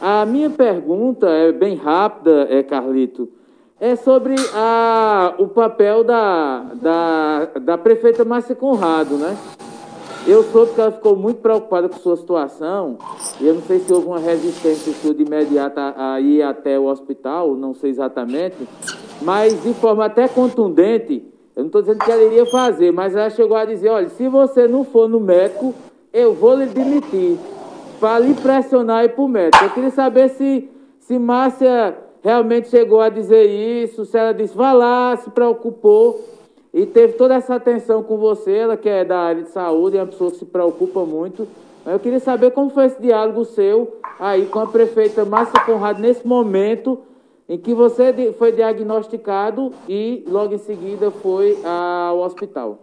[0.00, 3.28] A minha pergunta é bem rápida, é, Carlito,
[3.80, 9.36] é sobre a, o papel da, da, da prefeita Márcia Conrado, né?
[10.26, 12.96] Eu soube que ela ficou muito preocupada com sua situação.
[13.38, 16.86] E eu não sei se houve uma resistência sua de imediata a ir até o
[16.86, 18.66] hospital, não sei exatamente.
[19.20, 23.30] Mas de forma até contundente, eu não estou dizendo que ela iria fazer, mas ela
[23.30, 25.74] chegou a dizer: olha, se você não for no médico,
[26.12, 27.38] eu vou lhe demitir.
[28.00, 29.64] Para lhe pressionar e ir para o médico.
[29.64, 34.72] Eu queria saber se, se Márcia realmente chegou a dizer isso, se ela disse, vá
[34.72, 36.20] lá, se preocupou
[36.72, 40.00] e teve toda essa atenção com você, ela que é da área de saúde, é
[40.00, 41.46] uma pessoa que se preocupa muito.
[41.86, 46.26] Eu queria saber como foi esse diálogo seu aí com a prefeita Márcia Conrado nesse
[46.26, 46.98] momento
[47.48, 52.82] em que você foi diagnosticado e logo em seguida foi ao hospital.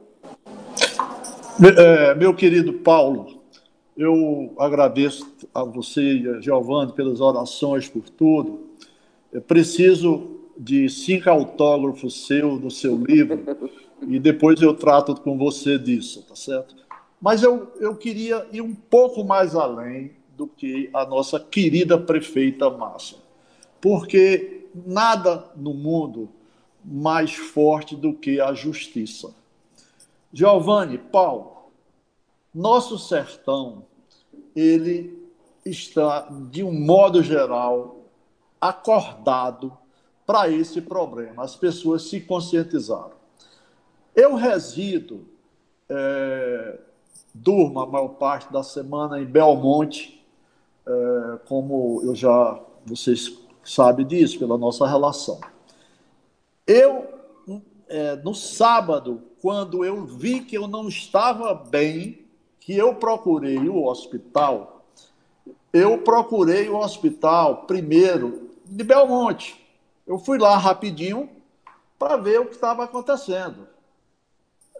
[1.78, 3.42] É, meu querido Paulo,
[3.98, 8.62] eu agradeço a você e a Giovanni pelas orações, por tudo.
[9.32, 13.40] Eu preciso de cinco autógrafos seu no seu livro
[14.08, 16.76] e depois eu trato com você disso, tá certo?
[17.22, 22.70] Mas eu, eu queria ir um pouco mais além do que a nossa querida prefeita
[22.70, 23.18] Márcia,
[23.82, 26.30] porque nada no mundo
[26.84, 29.34] mais forte do que a justiça.
[30.32, 31.72] Giovanni, Paulo,
[32.54, 33.86] nosso sertão,
[34.56, 35.20] ele
[35.66, 38.06] está, de um modo geral,
[38.60, 39.78] acordado
[40.26, 41.44] para esse problema.
[41.44, 43.14] As pessoas se conscientizaram.
[44.16, 45.26] Eu resido,
[45.90, 46.80] é,
[47.34, 50.26] durmo a maior parte da semana em Belmonte,
[50.86, 53.30] é, como eu já, vocês
[53.64, 55.40] sabem disso, pela nossa relação.
[56.66, 57.08] Eu,
[57.88, 62.26] é, no sábado, quando eu vi que eu não estava bem,
[62.60, 64.86] que eu procurei o hospital,
[65.74, 69.60] eu procurei o hospital primeiro de Belmonte.
[70.06, 71.30] Eu fui lá rapidinho
[71.98, 73.68] para ver o que estava acontecendo.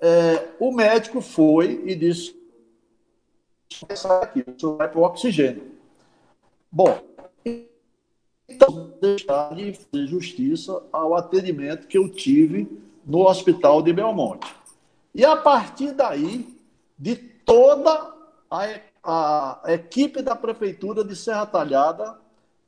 [0.02, 2.36] É, o médico foi e disse:
[4.22, 5.72] aqui, o senhor vai para o oxigênio.
[6.72, 7.00] Bom,
[8.56, 12.68] então, deixar de fazer justiça ao atendimento que eu tive
[13.06, 14.54] no hospital de Belmonte.
[15.14, 16.48] E a partir daí,
[16.98, 18.14] de toda
[18.50, 18.68] a,
[19.04, 22.22] a equipe da prefeitura de Serra Talhada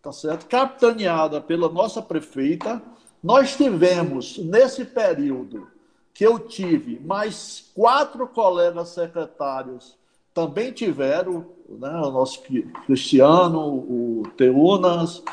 [0.03, 0.45] tá certo?
[0.47, 2.81] Capitaneada pela nossa prefeita.
[3.23, 5.65] Nós tivemos, nesse período
[6.13, 9.95] que eu tive, mais quatro colegas secretários
[10.33, 12.41] também tiveram, né, o nosso
[12.85, 15.23] Cristiano, o Teunas,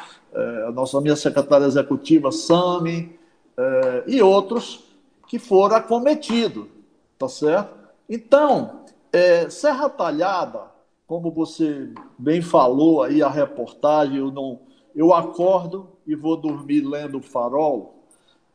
[0.69, 3.19] a nossa minha secretária executiva, Sami,
[3.57, 4.85] é, e outros
[5.27, 6.67] que foram acometidos,
[7.19, 7.75] tá certo?
[8.09, 8.81] Então,
[9.13, 10.63] é, Serra Talhada,
[11.07, 14.61] como você bem falou aí a reportagem, eu não,
[14.95, 17.95] eu acordo e vou dormir lendo o Farol.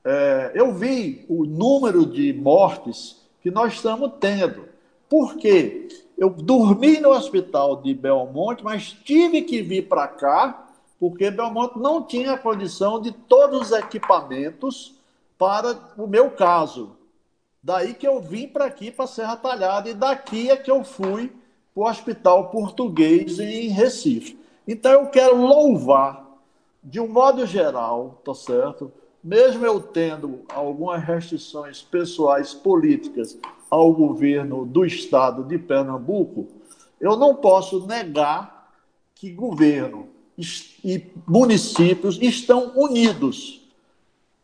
[0.04, 4.66] É, eu vi o número de mortes que nós estamos tendo.
[5.10, 5.88] Por quê?
[6.18, 10.65] Eu dormi no hospital de Belmonte, mas tive que vir para cá,
[11.00, 14.96] porque Belmonte não tinha condição de todos os equipamentos
[15.38, 16.96] para o meu caso.
[17.62, 21.34] Daí que eu vim para aqui, para Serra Talhada, e daqui é que eu fui
[21.74, 24.40] para o Hospital Português em Recife.
[24.68, 26.26] Então eu quero louvar,
[26.84, 28.92] de um modo geral, tá certo?
[29.24, 33.38] Mesmo eu tendo algumas restrições pessoais políticas
[33.70, 36.48] ao governo do estado de Pernambuco,
[37.02, 38.72] eu não posso negar
[39.16, 43.62] que governo e municípios estão unidos.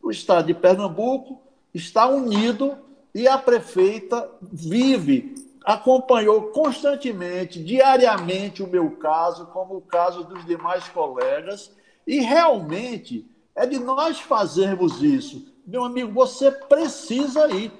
[0.02, 1.40] O estado de Pernambuco
[1.74, 2.76] está unido
[3.14, 5.34] e a prefeita vive,
[5.64, 11.70] acompanhou constantemente, diariamente o meu caso, como o caso dos demais colegas,
[12.06, 15.46] e realmente é de nós fazermos isso.
[15.66, 17.70] Meu amigo, você precisa ir.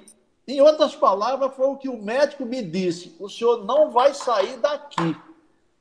[0.47, 4.57] Em outras palavras, foi o que o médico me disse: o senhor não vai sair
[4.57, 5.15] daqui,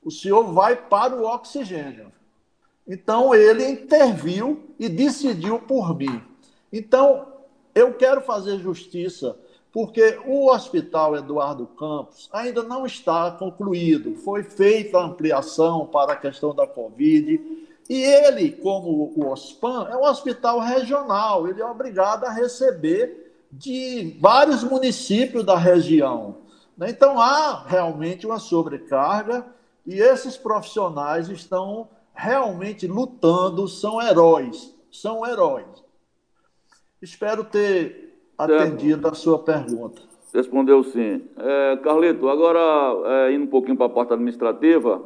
[0.02, 2.12] o senhor vai para o oxigênio.
[2.86, 6.22] Então ele interviu e decidiu por mim.
[6.72, 7.26] Então
[7.74, 9.36] eu quero fazer justiça,
[9.72, 14.16] porque o Hospital Eduardo Campos ainda não está concluído.
[14.16, 17.40] Foi feita a ampliação para a questão da Covid.
[17.88, 24.16] E ele, como o OSPAN, é um hospital regional, ele é obrigado a receber de
[24.20, 26.36] vários municípios da região.
[26.76, 26.90] Né?
[26.90, 29.44] Então há realmente uma sobrecarga
[29.86, 35.66] e esses profissionais estão realmente lutando, são heróis, são heróis.
[37.00, 40.02] Espero ter atendido a sua pergunta.
[40.32, 41.22] Respondeu sim.
[41.36, 42.60] É, Carlito, agora
[43.28, 45.02] é, indo um pouquinho para a parte administrativa,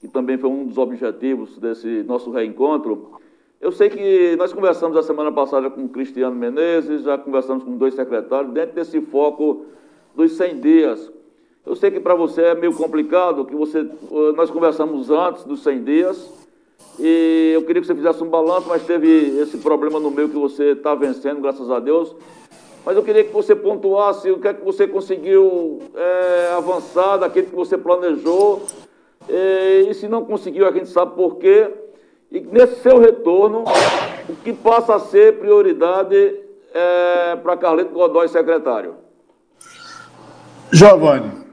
[0.00, 3.18] que também foi um dos objetivos desse nosso reencontro,
[3.60, 7.76] eu sei que nós conversamos a semana passada com o Cristiano Menezes, já conversamos com
[7.76, 9.66] dois secretários, dentro desse foco
[10.14, 11.12] dos 100 dias.
[11.66, 13.84] Eu sei que para você é meio complicado, que você,
[14.36, 16.32] nós conversamos antes dos 100 dias,
[16.98, 20.36] e eu queria que você fizesse um balanço, mas teve esse problema no meio que
[20.36, 22.14] você está vencendo, graças a Deus.
[22.84, 27.48] Mas eu queria que você pontuasse o que é que você conseguiu é, avançar daquele
[27.48, 28.62] que você planejou,
[29.28, 31.68] e, e se não conseguiu, a gente sabe por quê
[32.30, 33.64] e nesse seu retorno,
[34.28, 36.40] o que passa a ser prioridade
[36.74, 38.94] é, para Carlito Godoy, secretário?
[40.72, 41.45] Giovanni,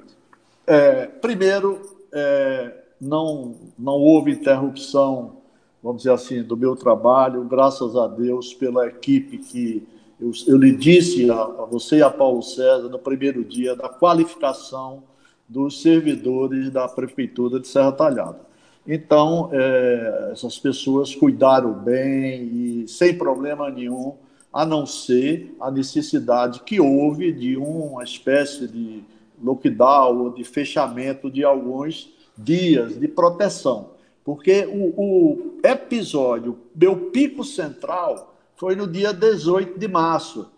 [0.66, 5.38] é, primeiro, é, não, não houve interrupção,
[5.82, 9.88] vamos dizer assim, do meu trabalho, graças a Deus pela equipe que
[10.20, 13.90] eu, eu lhe disse a, a você e a Paulo César no primeiro dia da
[13.90, 15.04] qualificação
[15.50, 18.40] dos servidores da Prefeitura de Serra Talhada.
[18.88, 24.16] Então, é, essas pessoas cuidaram bem e sem problema nenhum,
[24.52, 29.04] a não ser a necessidade que houve de uma espécie de
[29.44, 33.92] lockdown ou de fechamento de alguns dias de proteção.
[34.24, 40.50] Porque o, o episódio, meu pico central, foi no dia 18 de março.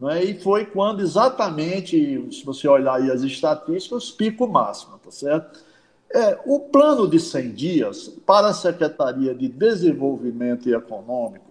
[0.00, 0.24] Né?
[0.24, 5.60] E foi quando exatamente, se você olhar aí as estatísticas, pico máximo, tá certo?
[6.14, 11.48] É, o plano de 100 dias para a Secretaria de Desenvolvimento Econômico,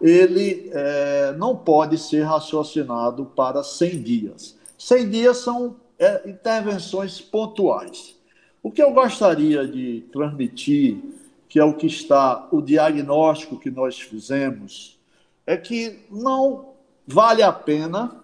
[0.00, 4.58] ele é, não pode ser raciocinado para 100 dias.
[4.76, 8.16] 100 dias são é, intervenções pontuais.
[8.60, 11.00] O que eu gostaria de transmitir,
[11.48, 14.98] que é o que está, o diagnóstico que nós fizemos,
[15.46, 16.74] é que não
[17.06, 18.16] vale a pena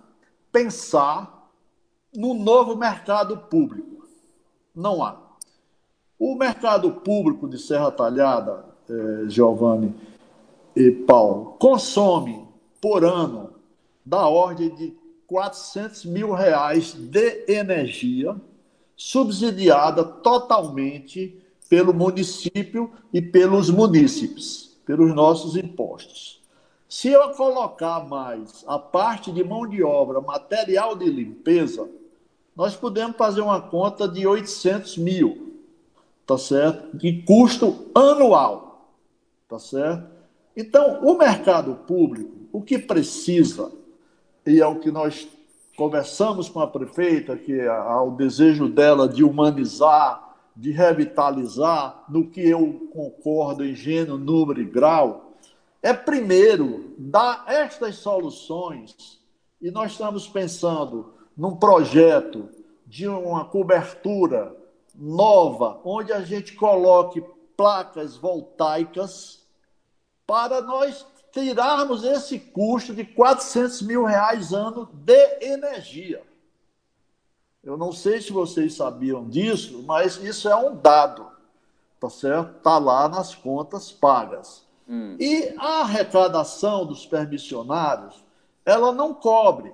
[0.51, 1.49] pensar
[2.13, 4.09] no novo mercado público.
[4.75, 5.17] Não há.
[6.19, 9.95] O mercado público de Serra Talhada, eh, Giovanni
[10.75, 12.45] e Paulo, consome
[12.81, 13.55] por ano
[14.05, 14.98] da ordem de
[15.29, 18.35] 400 mil reais de energia,
[18.97, 26.43] subsidiada totalmente pelo município e pelos munícipes, pelos nossos impostos.
[26.89, 31.89] Se eu colocar mais a parte de mão de obra, material de limpeza,
[32.57, 35.49] nós podemos fazer uma conta de 800 mil
[36.29, 36.95] tá certo?
[36.95, 38.93] De custo anual.
[39.49, 40.07] tá certo?
[40.55, 43.73] Então, o mercado público, o que precisa,
[44.49, 45.29] e é o que nós
[45.77, 52.41] conversamos com a prefeita, que é o desejo dela de humanizar, de revitalizar, no que
[52.41, 55.35] eu concordo em gênero, número e grau,
[55.83, 59.21] é primeiro dar estas soluções,
[59.61, 62.49] e nós estamos pensando num projeto
[62.87, 64.57] de uma cobertura
[64.95, 67.23] nova, onde a gente coloque
[67.57, 69.47] placas voltaicas
[70.27, 71.07] para nós
[71.39, 76.23] tirarmos esse custo de 400 mil reais ano de energia.
[77.63, 81.27] Eu não sei se vocês sabiam disso, mas isso é um dado,
[82.01, 82.57] tá certo?
[82.57, 84.67] Está lá nas contas pagas.
[84.89, 85.17] Hum.
[85.21, 88.25] E a arrecadação dos permissionários,
[88.65, 89.73] ela não cobre.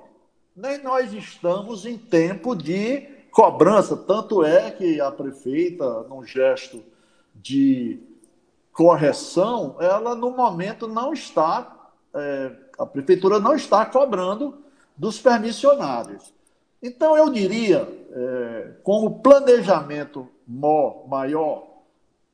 [0.57, 3.97] Nem nós estamos em tempo de cobrança.
[3.97, 6.83] Tanto é que a prefeita, num gesto
[7.35, 8.01] de
[8.75, 14.59] correção, ela no momento não está, é, a prefeitura não está cobrando
[14.97, 16.35] dos permissionários.
[16.83, 21.67] Então, eu diria, é, como planejamento maior,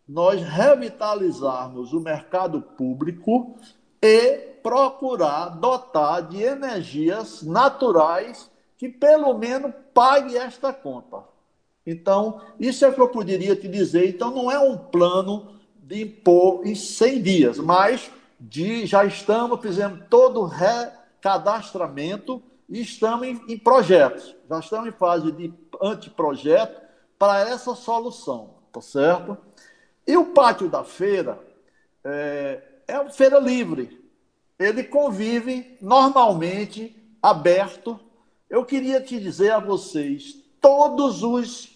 [0.08, 3.54] nós revitalizarmos o mercado público
[4.02, 11.18] e procurar dotar de energias naturais que pelo menos pague esta conta.
[11.86, 14.08] Então, isso é o que eu poderia te dizer.
[14.08, 15.59] Então, não é um plano
[15.90, 23.26] de impor em 100 dias, mas de, já estamos, fizemos todo o recadastramento e estamos
[23.26, 24.36] em, em projetos.
[24.48, 26.80] Já estamos em fase de anteprojeto
[27.18, 29.36] para essa solução, tá certo?
[30.06, 31.40] E o pátio da feira
[32.04, 34.00] é, é uma feira livre.
[34.60, 37.98] Ele convive normalmente aberto.
[38.48, 41.69] Eu queria te dizer a vocês, todos os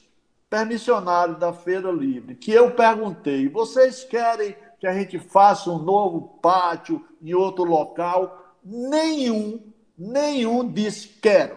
[0.55, 6.39] permissionários da Feira Livre, que eu perguntei: vocês querem que a gente faça um novo
[6.41, 8.55] pátio em outro local?
[8.65, 9.61] Nenhum,
[9.99, 11.57] nenhum disse quero.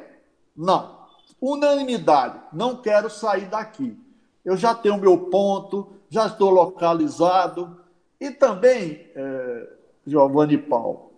[0.55, 0.97] Não.
[1.39, 3.95] Unanimidade, não quero sair daqui.
[4.43, 7.79] Eu já tenho meu ponto, já estou localizado.
[8.19, 9.69] E também, é,
[10.07, 11.11] Giovanni Paulo,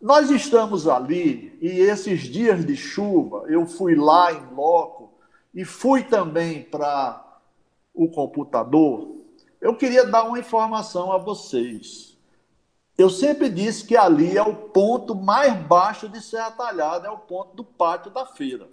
[0.00, 5.07] nós estamos ali e esses dias de chuva, eu fui lá em loco,
[5.54, 7.40] e fui também para
[7.94, 9.16] o computador,
[9.60, 12.16] eu queria dar uma informação a vocês.
[12.96, 17.18] Eu sempre disse que ali é o ponto mais baixo de Serra Talhada, é o
[17.18, 18.68] ponto do pátio da feira.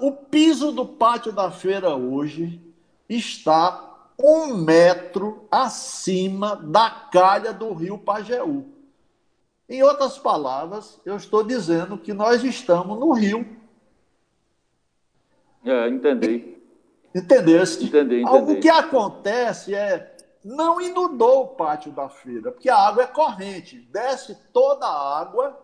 [0.00, 2.60] O piso do pátio da feira hoje
[3.08, 8.66] está um metro acima da calha do rio Pajeú.
[9.68, 13.63] Em outras palavras, eu estou dizendo que nós estamos no rio
[15.64, 16.56] é, entendi.
[17.14, 17.84] Entendeste?
[17.84, 18.52] Entendi, entendi.
[18.52, 23.88] O que acontece é, não inundou o pátio da feira, porque a água é corrente,
[23.92, 25.58] desce toda a água,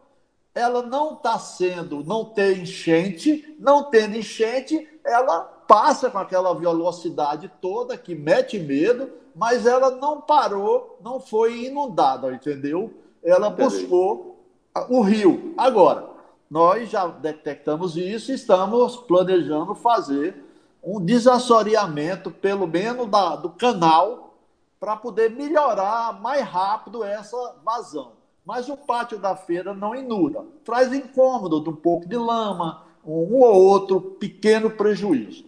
[0.55, 7.51] ela não está sendo, não tem enchente, não tendo enchente, ela passa com aquela velocidade
[7.61, 12.93] toda que mete medo, mas ela não parou, não foi inundada, entendeu?
[13.23, 13.63] Ela Entendi.
[13.63, 14.45] buscou
[14.89, 15.55] o rio.
[15.57, 16.09] Agora,
[16.51, 20.45] nós já detectamos isso e estamos planejando fazer
[20.83, 24.35] um desassoreamento, pelo menos da, do canal,
[24.81, 28.13] para poder melhorar mais rápido essa vazão.
[28.45, 33.37] Mas o pátio da feira não inunda, traz incômodo de um pouco de lama, um
[33.37, 35.45] ou outro pequeno prejuízo.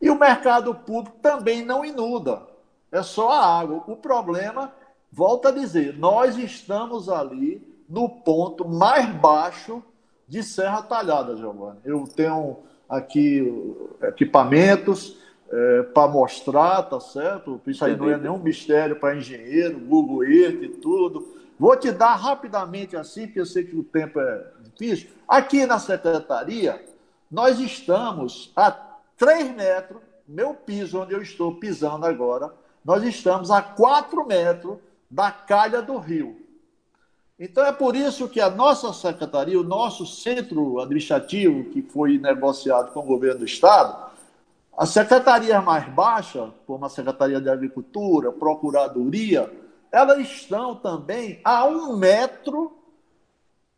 [0.00, 2.46] E o mercado público também não inunda,
[2.92, 3.82] é só a água.
[3.88, 4.72] O problema,
[5.10, 9.82] volta a dizer, nós estamos ali no ponto mais baixo
[10.28, 11.78] de serra talhada, Giovanni.
[11.84, 12.58] Eu tenho
[12.88, 13.50] aqui
[14.02, 15.16] equipamentos
[15.50, 17.60] é, para mostrar, tá certo?
[17.66, 21.34] Isso aí não é nenhum mistério para engenheiro, Google Earth e tudo.
[21.58, 25.10] Vou te dar rapidamente assim, porque eu sei que o tempo é difícil.
[25.26, 26.80] Aqui na secretaria,
[27.30, 28.70] nós estamos a
[29.16, 32.52] 3 metros, meu piso, onde eu estou pisando agora,
[32.84, 34.76] nós estamos a 4 metros
[35.10, 36.47] da calha do rio.
[37.38, 42.92] Então é por isso que a nossa secretaria, o nosso centro administrativo, que foi negociado
[42.92, 44.10] com o governo do Estado,
[44.76, 49.52] a secretaria mais baixa, como a Secretaria de Agricultura, Procuradoria,
[49.90, 52.76] elas estão também a um metro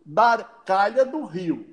[0.04, 1.66] da calha do rio.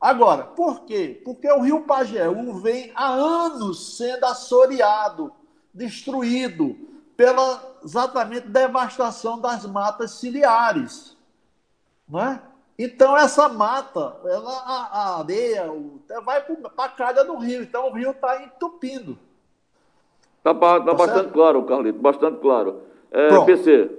[0.00, 1.20] Agora, por quê?
[1.24, 5.32] Porque o rio Pajeú vem há anos sendo assoreado,
[5.72, 6.76] destruído
[7.16, 11.13] pela exatamente devastação das matas ciliares.
[12.08, 12.40] Não é?
[12.78, 17.62] Então, essa mata, ela, a, a areia o, vai para a calha do rio.
[17.62, 19.16] Então, o rio está entupindo.
[20.38, 22.80] Está tá, tá bastante claro, Carlito, bastante claro.
[23.10, 23.90] É, PC,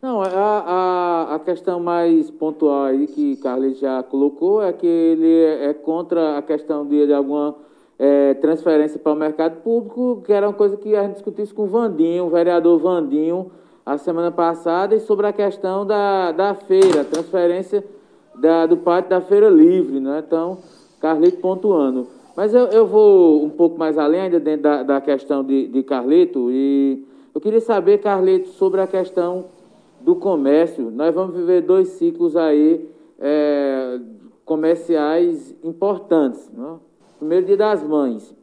[0.00, 5.44] Não, a, a, a questão mais pontual aí que Carlos já colocou é que ele
[5.44, 7.54] é, contra a questão de, de alguma
[7.98, 11.64] é, transferência para o mercado público, que era uma coisa que a gente discutisse com
[11.64, 13.52] o Vandinho, o vereador Vandinho,
[13.84, 17.84] a semana passada, e sobre a questão da, da feira, transferência
[18.34, 20.22] da, do pátio da Feira Livre, né?
[20.26, 20.58] Então,
[21.00, 22.06] Carlito pontuando.
[22.36, 25.82] Mas eu, eu vou um pouco mais além, ainda dentro da, da questão de, de
[25.82, 29.46] Carlito, e eu queria saber, Carlito, sobre a questão
[30.00, 30.90] do comércio.
[30.90, 34.00] Nós vamos viver dois ciclos aí é,
[34.44, 36.50] comerciais importantes.
[36.52, 36.76] Né?
[37.18, 38.34] Primeiro, dia das mães,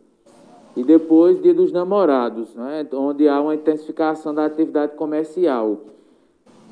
[0.76, 2.88] e depois, dia dos namorados, né?
[2.94, 5.78] onde há uma intensificação da atividade comercial.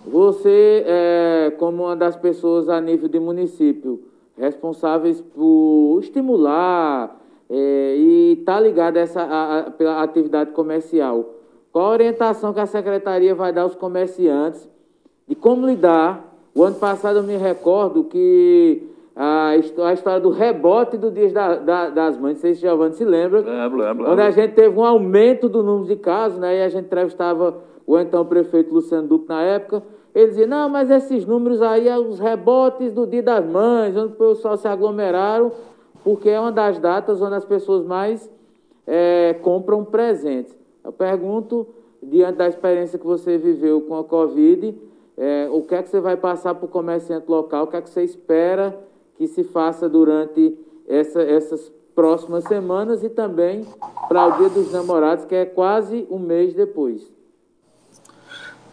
[0.05, 4.01] Você, é, como uma das pessoas a nível de município,
[4.37, 7.19] responsáveis por estimular
[7.49, 11.25] é, e estar tá ligado a essa a, a, atividade comercial.
[11.71, 14.67] Qual a orientação que a secretaria vai dar aos comerciantes
[15.27, 16.25] de como lidar?
[16.55, 18.81] O ano passado eu me recordo que
[19.19, 22.93] a, a história do rebote do Dia da, da, das Mães, não sei se Giovanni
[22.93, 23.41] se lembra.
[23.41, 24.11] Lembro, lembro.
[24.11, 26.57] Onde a gente teve um aumento do número de casos, né?
[26.57, 30.89] E a gente entrevistava o então prefeito Luciano Duque na época ele dizia, não, mas
[30.89, 35.51] esses números aí, é os rebotes do Dia das Mães, onde o pessoal se aglomeraram,
[36.03, 38.29] porque é uma das datas onde as pessoas mais
[38.87, 40.57] é, compram presentes.
[40.83, 41.67] Eu pergunto,
[42.01, 44.75] diante da experiência que você viveu com a Covid,
[45.15, 47.81] é, o que é que você vai passar para o comerciante local, o que é
[47.81, 48.75] que você espera
[49.19, 50.57] que se faça durante
[50.87, 53.65] essa, essas próximas semanas e também
[54.07, 57.11] para o Dia dos Namorados, que é quase um mês depois.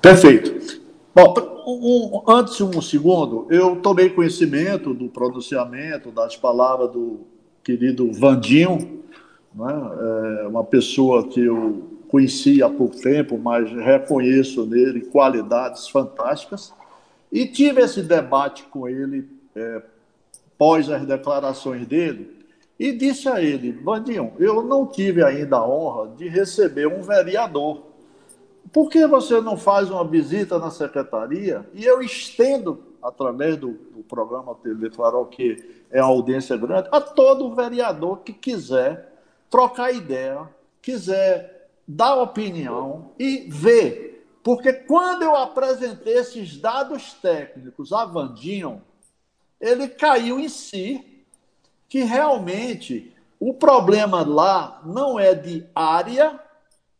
[0.01, 0.81] Perfeito.
[1.13, 1.35] Bom,
[1.67, 7.27] um, antes um segundo, eu tomei conhecimento do pronunciamento das palavras do
[7.65, 9.03] querido Vandinho,
[9.53, 9.75] né?
[10.45, 16.73] é uma pessoa que eu conheci há pouco tempo, mas reconheço nele qualidades fantásticas,
[17.33, 19.83] e tive esse debate com ele é,
[20.59, 22.37] pós as declarações dele,
[22.79, 27.87] e disse a ele, Vandinho, eu não tive ainda a honra de receber um vereador
[28.73, 34.03] por que você não faz uma visita na secretaria e eu estendo, através do, do
[34.03, 39.15] programa TV Farol, que é a audiência grande, a todo vereador que quiser
[39.49, 40.49] trocar ideia,
[40.83, 44.27] quiser dar opinião e ver.
[44.43, 48.83] Porque quando eu apresentei esses dados técnicos a Vandinho,
[49.61, 51.25] ele caiu em si
[51.89, 56.41] que realmente o problema lá não é de área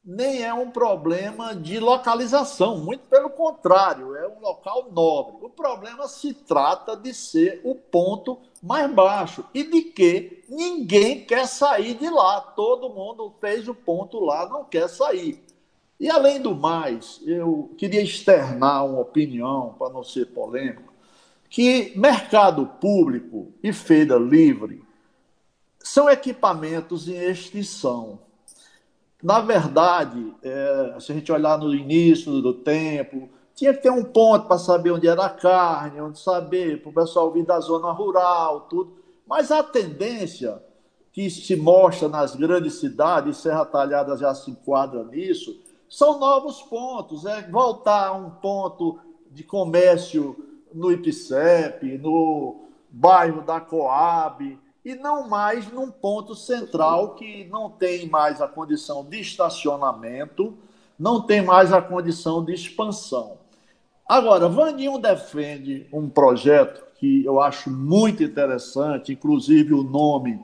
[0.07, 5.45] nem é um problema de localização, muito pelo contrário, é um local nobre.
[5.45, 11.49] O problema se trata de ser o ponto mais baixo e de que ninguém quer
[11.49, 12.41] sair de lá.
[12.41, 15.45] Todo mundo fez o ponto lá, não quer sair.
[15.99, 20.93] E além do mais, eu queria externar uma opinião, para não ser polêmico,
[21.49, 24.85] que mercado público e feira livre
[25.79, 28.19] são equipamentos em extinção
[29.23, 34.05] na verdade, é, se a gente olhar no início do tempo, tinha que ter um
[34.05, 37.91] ponto para saber onde era a carne, onde saber, para o pessoal vir da zona
[37.91, 38.99] rural, tudo.
[39.27, 40.63] Mas a tendência
[41.13, 47.25] que se mostra nas grandes cidades, Serra Talhada já se enquadra nisso, são novos pontos.
[47.25, 48.99] É voltar a um ponto
[49.31, 50.37] de comércio
[50.77, 58.09] no IPCEP, no bairro da Coab, e não mais num ponto central que não tem
[58.09, 60.57] mais a condição de estacionamento,
[60.99, 63.39] não tem mais a condição de expansão.
[64.09, 70.41] Agora, Vaninho defende um projeto que eu acho muito interessante, inclusive o nome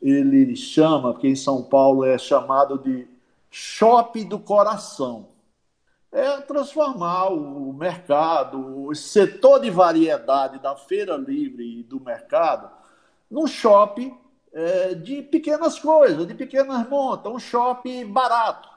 [0.00, 3.08] ele chama, que em São Paulo é chamado de
[3.50, 5.26] Shopping do Coração.
[6.10, 12.70] É transformar o mercado, o setor de variedade da feira livre e do mercado
[13.30, 14.16] num shopping
[14.52, 18.68] é, de pequenas coisas, de pequenas montas, um shopping barato.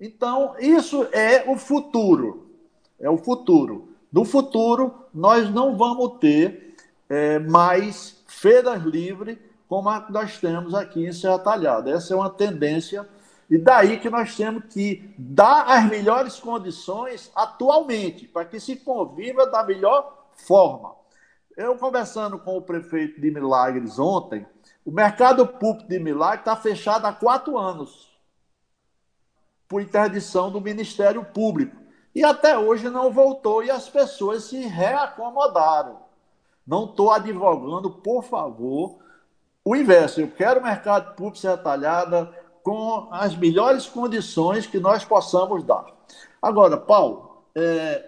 [0.00, 2.50] Então, isso é o futuro.
[2.98, 3.88] É o futuro.
[4.12, 6.76] No futuro, nós não vamos ter
[7.08, 11.90] é, mais feiras livres como a que nós temos aqui em Serra Talhada.
[11.90, 13.06] Essa é uma tendência.
[13.50, 19.46] E daí que nós temos que dar as melhores condições atualmente, para que se conviva
[19.46, 20.94] da melhor forma.
[21.56, 24.46] Eu conversando com o prefeito de Milagres ontem,
[24.84, 28.08] o mercado público de Milagres está fechado há quatro anos,
[29.66, 31.76] por interdição do Ministério Público.
[32.14, 36.00] E até hoje não voltou e as pessoas se reacomodaram.
[36.66, 38.98] Não estou advogando, por favor,
[39.64, 40.20] o inverso.
[40.20, 42.32] Eu quero o mercado público ser atalhado
[42.68, 45.86] com as melhores condições que nós possamos dar.
[46.42, 48.04] Agora, Paulo, é,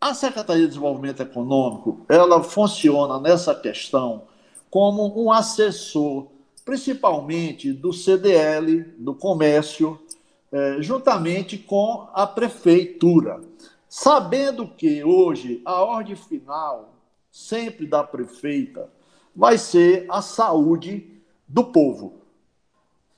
[0.00, 4.28] A Secretaria de Desenvolvimento Econômico, ela funciona nessa questão
[4.70, 6.28] como um assessor,
[6.64, 10.00] principalmente do CDL, do comércio,
[10.52, 13.40] eh, juntamente com a prefeitura.
[13.88, 16.94] Sabendo que hoje a ordem final,
[17.28, 18.88] sempre da prefeita,
[19.34, 22.19] vai ser a saúde do povo.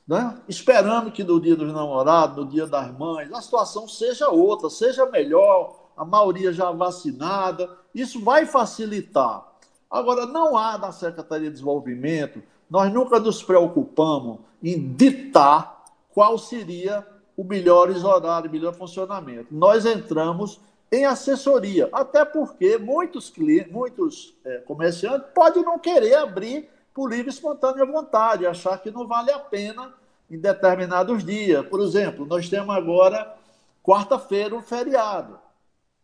[0.06, 0.36] Né?
[0.48, 5.06] Esperando que no dia dos namorados, no dia das mães, a situação seja outra, seja
[5.06, 9.46] melhor, a maioria já vacinada, isso vai facilitar.
[9.90, 17.06] Agora, não há na Secretaria de Desenvolvimento, nós nunca nos preocupamos em ditar qual seria
[17.36, 19.54] o melhor horário, o melhor funcionamento.
[19.54, 20.60] Nós entramos
[20.90, 27.28] em assessoria, até porque muitos clientes, muitos é, comerciantes podem não querer abrir por livre
[27.28, 29.92] e espontânea vontade, achar que não vale a pena
[30.30, 31.66] em determinados dias.
[31.66, 33.36] Por exemplo, nós temos agora
[33.82, 35.38] quarta-feira um feriado.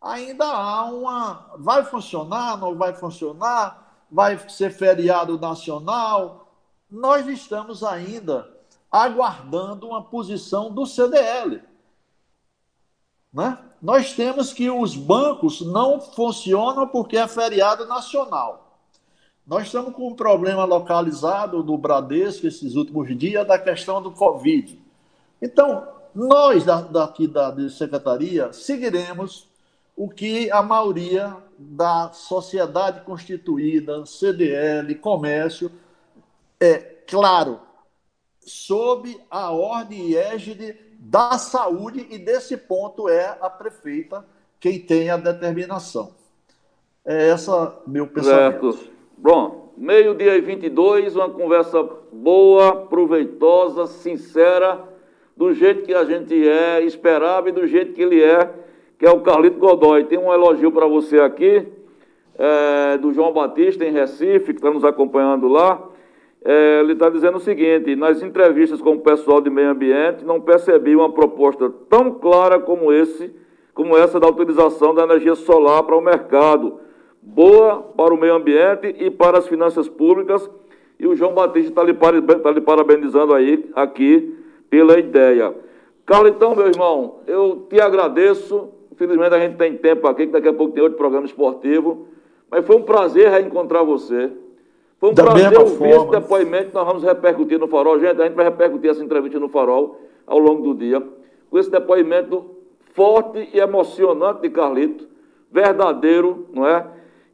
[0.01, 1.51] Ainda há uma.
[1.57, 2.57] Vai funcionar?
[2.57, 4.05] Não vai funcionar?
[4.09, 6.53] Vai ser feriado nacional?
[6.89, 8.49] Nós estamos ainda
[8.91, 11.61] aguardando uma posição do CDL.
[13.31, 13.57] Né?
[13.81, 18.68] Nós temos que os bancos não funcionam porque é feriado nacional.
[19.49, 24.79] Nós estamos com um problema localizado no Bradesco esses últimos dias da questão do Covid.
[25.41, 29.49] Então, nós daqui da, da secretaria seguiremos
[29.95, 35.71] o que a maioria da sociedade constituída, CDL, comércio,
[36.59, 36.77] é
[37.07, 37.59] claro,
[38.41, 44.23] sob a ordem e égide da saúde, e desse ponto é a prefeita
[44.59, 46.13] quem tem a determinação.
[47.03, 48.73] É essa meu pensamento.
[48.73, 48.98] Certo.
[49.21, 54.79] Bom, meio-dia e 22, uma conversa boa, proveitosa, sincera,
[55.35, 58.49] do jeito que a gente é, esperava e do jeito que ele é,
[58.97, 60.05] que é o Carlito Godoy.
[60.05, 61.67] Tem um elogio para você aqui,
[62.37, 65.83] é, do João Batista, em Recife, que está nos acompanhando lá.
[66.41, 70.39] É, ele está dizendo o seguinte: nas entrevistas com o pessoal de meio ambiente, não
[70.39, 73.35] percebi uma proposta tão clara como esse,
[73.73, 76.79] como essa da utilização da energia solar para o mercado
[77.33, 80.49] boa para o meio ambiente e para as finanças públicas.
[80.99, 84.35] E o João Batista está lhe, tá lhe parabenizando aí, aqui,
[84.69, 85.53] pela ideia.
[86.05, 88.69] Carlitão, meu irmão, eu te agradeço.
[88.91, 92.07] Infelizmente a gente tem tempo aqui, que daqui a pouco tem outro programa esportivo.
[92.51, 94.31] Mas foi um prazer reencontrar você.
[94.99, 97.99] Foi um da prazer ouvir esse depoimento que nós vamos repercutir no farol.
[97.99, 101.01] Gente, a gente vai repercutir essa entrevista no farol ao longo do dia.
[101.49, 102.43] Com esse depoimento
[102.93, 105.07] forte e emocionante de Carlito,
[105.49, 106.85] verdadeiro, não é?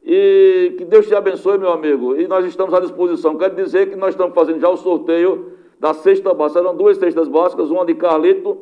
[0.08, 2.14] E que Deus te abençoe, meu amigo.
[2.14, 3.36] E nós estamos à disposição.
[3.36, 6.60] Quero dizer que nós estamos fazendo já o sorteio da sexta básica.
[6.60, 8.56] Serão duas cestas básicas, uma de Carlito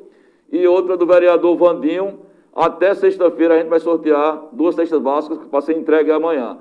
[0.51, 2.21] e outra do vereador Vandinho.
[2.55, 6.57] Até sexta-feira a gente vai sortear duas cestas básicas para ser entregue amanhã.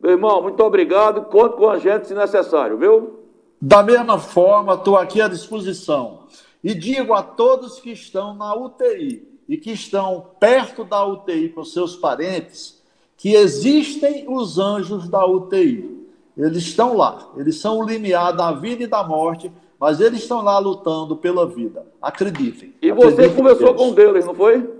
[0.00, 1.22] Meu irmão, muito obrigado.
[1.22, 3.18] Conte com a gente se necessário, viu?
[3.60, 6.26] Da mesma forma, estou aqui à disposição.
[6.62, 11.64] E digo a todos que estão na UTI e que estão perto da UTI com
[11.64, 12.77] seus parentes
[13.18, 16.06] que existem os anjos da UTI.
[16.36, 20.40] Eles estão lá, eles são o limiar da vida e da morte, mas eles estão
[20.40, 21.84] lá lutando pela vida.
[22.00, 22.72] Acreditem.
[22.80, 24.72] E você acreditem conversou com um deles, não foi?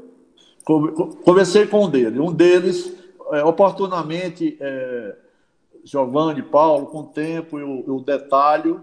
[1.24, 2.20] Conversei com um deles.
[2.20, 2.94] Um deles,
[3.32, 5.16] é, oportunamente, é,
[5.82, 8.80] Giovanni, Paulo, com o tempo eu, eu detalho,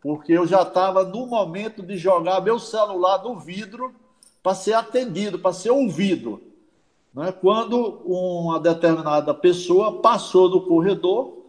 [0.00, 3.92] porque eu já estava no momento de jogar meu celular no vidro
[4.40, 6.51] para ser atendido, para ser ouvido
[7.14, 11.42] né, quando uma determinada pessoa passou do corredor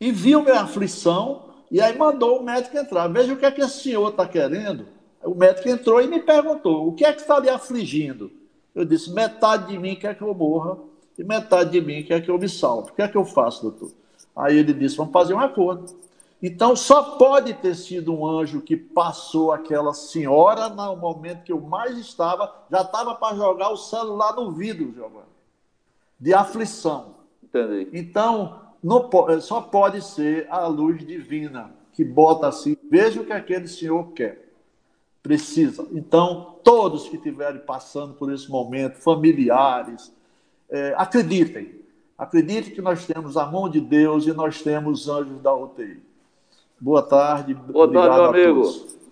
[0.00, 3.06] e viu minha aflição e aí mandou o médico entrar.
[3.08, 4.86] Veja o que é que esse senhor está querendo.
[5.22, 8.30] O médico entrou e me perguntou: o que é que está lhe afligindo?
[8.74, 10.78] Eu disse: metade de mim quer que eu morra
[11.18, 12.90] e metade de mim quer que eu me salve.
[12.90, 13.92] O que é que eu faço, doutor?
[14.34, 15.94] Aí ele disse: vamos fazer um acordo.
[16.42, 21.60] Então, só pode ter sido um anjo que passou aquela senhora no momento que eu
[21.60, 25.26] mais estava, já estava para jogar o celular no vidro, Giovanni,
[26.18, 27.16] de aflição.
[27.44, 27.90] Entendi.
[27.92, 29.10] Então, não,
[29.40, 34.48] só pode ser a luz divina que bota assim, veja o que aquele senhor quer,
[35.22, 35.86] precisa.
[35.92, 40.10] Então, todos que estiverem passando por esse momento, familiares,
[40.70, 41.74] é, acreditem,
[42.16, 46.00] acreditem que nós temos a mão de Deus e nós temos anjos da UTI.
[46.80, 47.52] Boa tarde.
[47.52, 48.62] Boa tarde, meu amigo.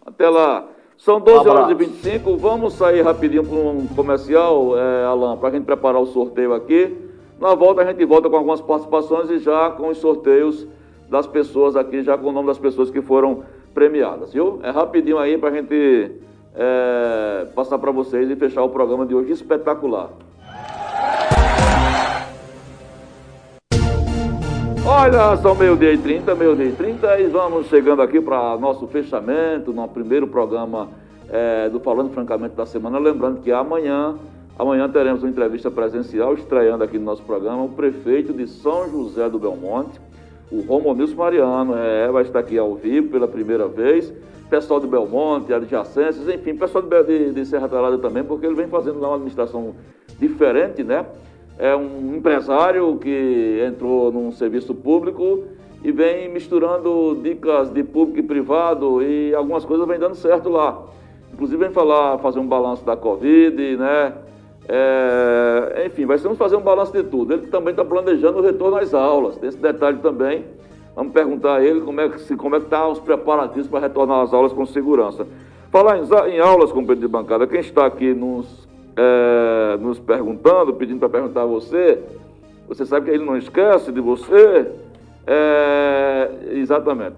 [0.06, 0.66] Até lá.
[0.96, 2.38] São 12 um horas e 25.
[2.38, 6.96] Vamos sair rapidinho para um comercial, é, Alan, para a gente preparar o sorteio aqui.
[7.38, 10.66] Na volta, a gente volta com algumas participações e já com os sorteios
[11.10, 13.42] das pessoas aqui, já com o nome das pessoas que foram
[13.74, 14.60] premiadas, viu?
[14.62, 16.12] É rapidinho aí para a gente
[16.54, 20.08] é, passar para vocês e fechar o programa de hoje espetacular.
[24.90, 29.70] Olha, são meio-dia e 30, meio-dia e 30 e vamos chegando aqui para nosso fechamento,
[29.70, 30.88] no primeiro programa
[31.28, 32.98] é, do Falando Francamente da semana.
[32.98, 34.16] Lembrando que amanhã,
[34.58, 39.28] amanhã teremos uma entrevista presencial, estreando aqui no nosso programa, o prefeito de São José
[39.28, 40.00] do Belmonte,
[40.50, 44.10] o Romonilson Mariano, é, vai estar aqui ao vivo pela primeira vez.
[44.48, 48.68] Pessoal de Belmonte, adjacências, enfim, pessoal de, de, de Serra Talada também, porque ele vem
[48.68, 49.74] fazendo lá uma administração
[50.18, 51.04] diferente, né?
[51.58, 55.42] É um empresário que entrou num serviço público
[55.82, 60.84] e vem misturando dicas de público e privado e algumas coisas vem dando certo lá.
[61.32, 64.12] Inclusive vem falar, fazer um balanço da Covid, né?
[64.68, 67.32] É, enfim, vai ser fazer um balanço de tudo.
[67.32, 70.44] Ele também está planejando o retorno às aulas, tem esse detalhe também.
[70.94, 74.52] Vamos perguntar a ele como é que é está os preparativos para retornar às aulas
[74.52, 75.26] com segurança.
[75.70, 78.67] Falar em, em aulas, companheiro de bancada, quem está aqui nos,
[78.98, 82.02] é, nos perguntando, pedindo para perguntar a você,
[82.66, 84.72] você sabe que ele não esquece de você.
[85.24, 87.16] É, exatamente.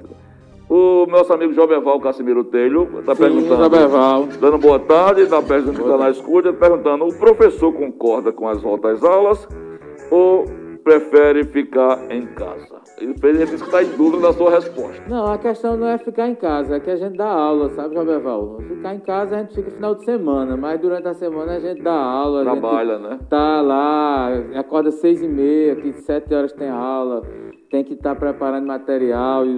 [0.69, 3.65] O nosso amigo Jobeval Casimiro Telho está perguntando.
[3.65, 4.29] Jobeval.
[4.41, 9.05] Dando boa tarde, está perguntando na escuta, perguntando: o professor concorda com as voltas às
[9.05, 9.49] aulas
[10.11, 10.45] ou
[10.85, 12.81] prefere ficar em casa?
[13.01, 13.15] Ele,
[13.47, 15.03] que está em dúvida da sua resposta.
[15.09, 17.95] Não, a questão não é ficar em casa, é que a gente dá aula, sabe,
[17.95, 18.59] Jobeval?
[18.69, 21.83] Ficar em casa a gente fica final de semana, mas durante a semana a gente
[21.83, 22.43] dá aula.
[22.43, 23.19] Trabalha, né?
[23.29, 27.23] Tá lá, acorda seis e meia, que sete horas tem aula
[27.71, 29.51] tem que estar tá preparando material e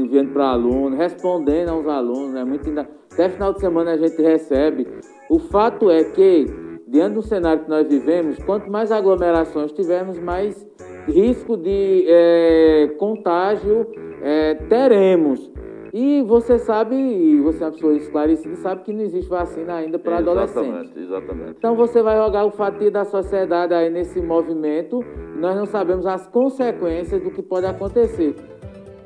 [0.00, 2.44] enviando para aluno, respondendo aos alunos, né?
[2.44, 2.88] Muito ainda...
[3.12, 4.86] Até final de semana a gente recebe.
[5.28, 6.46] O fato é que,
[6.86, 10.64] diante do cenário que nós vivemos, quanto mais aglomerações tivermos, mais
[11.06, 13.86] risco de é, contágio
[14.22, 15.50] é, teremos.
[15.96, 20.18] E você sabe, você é uma pessoa esclarecida, sabe que não existe vacina ainda para
[20.18, 20.66] adolescentes.
[20.66, 21.54] Exatamente, exatamente.
[21.56, 25.04] Então você vai jogar o fatia da sociedade aí nesse movimento,
[25.36, 28.34] e nós não sabemos as consequências do que pode acontecer.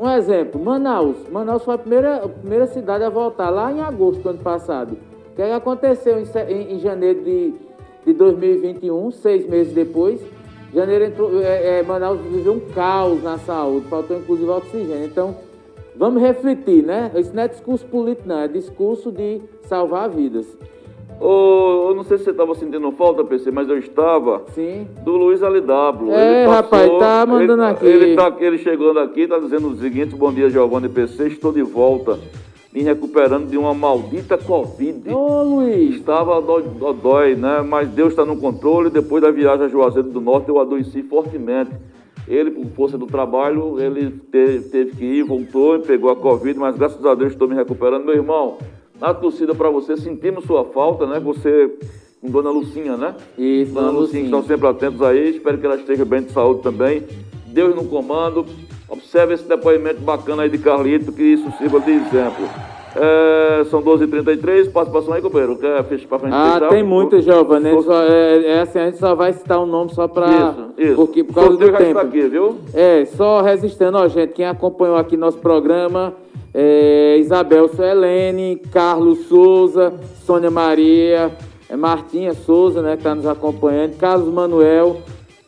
[0.01, 1.29] Um exemplo, Manaus.
[1.29, 4.97] Manaus foi a primeira, a primeira cidade a voltar, lá em agosto do ano passado.
[5.33, 7.55] O que, é aconteceu em, em, em, janeiro de,
[8.07, 10.25] de 2021, seis meses depois?
[10.73, 15.05] Janeiro entrou, é, é, Manaus viveu um caos na saúde, faltou inclusive oxigênio.
[15.05, 15.35] Então,
[15.99, 17.11] Vamos refletir, né?
[17.17, 20.47] Isso não é discurso político, não, é discurso de salvar vidas.
[21.21, 24.45] Oh, eu não sei se você estava sentindo falta, PC, mas eu estava.
[24.55, 24.87] Sim.
[25.03, 26.13] Do Luiz LW.
[26.13, 27.87] É, passou, rapaz, tá mandando ele, aqui.
[27.87, 31.63] Ele, tá, ele chegando aqui, tá dizendo o seguinte: bom dia, Giovanni PC, estou de
[31.63, 32.17] volta.
[32.73, 35.09] Me recuperando de uma maldita Covid.
[35.11, 35.97] Ô, Luiz.
[35.97, 36.65] Estava dói,
[37.03, 37.63] dói, né?
[37.63, 38.91] Mas Deus está no controle.
[38.91, 41.71] Depois da viagem a Juazeiro do Norte, eu adoeci fortemente.
[42.27, 46.59] Ele, por força do trabalho, ele teve, teve que ir, voltou e pegou a Covid,
[46.59, 48.05] mas graças a Deus estou me recuperando.
[48.05, 48.59] Meu irmão,
[49.01, 51.19] na torcida para você, sentimos sua falta, né?
[51.21, 51.73] Você
[52.21, 53.15] com Dona Lucinha, né?
[53.39, 55.31] Isso, Dona Lucinha, que estão sempre atentos aí.
[55.31, 57.05] Espero que ela esteja bem de saúde também.
[57.47, 58.45] Deus no comando.
[58.89, 62.49] Observe esse depoimento bacana aí de Carlito, que isso sirva de exemplo.
[62.97, 65.57] É, são 12h33, participação aí, companheiro.
[65.57, 66.35] Quer fechar para frente?
[66.35, 66.69] Ah, fechar?
[66.71, 67.69] tem muito, Giovanni.
[67.69, 70.27] É, é, assim, a gente só vai citar o um nome só para.
[70.27, 70.95] Isso, isso.
[70.97, 71.99] Porque, por causa do tempo.
[71.99, 72.57] aqui, viu?
[72.73, 74.33] É, só resistindo, ó, gente.
[74.33, 76.15] Quem acompanhou aqui nosso programa.
[76.55, 79.93] É, Isabel Suelene, Carlos Souza,
[80.25, 81.31] Sônia Maria,
[81.69, 84.97] é, Martinha Souza, né, que está nos acompanhando, Carlos Manuel,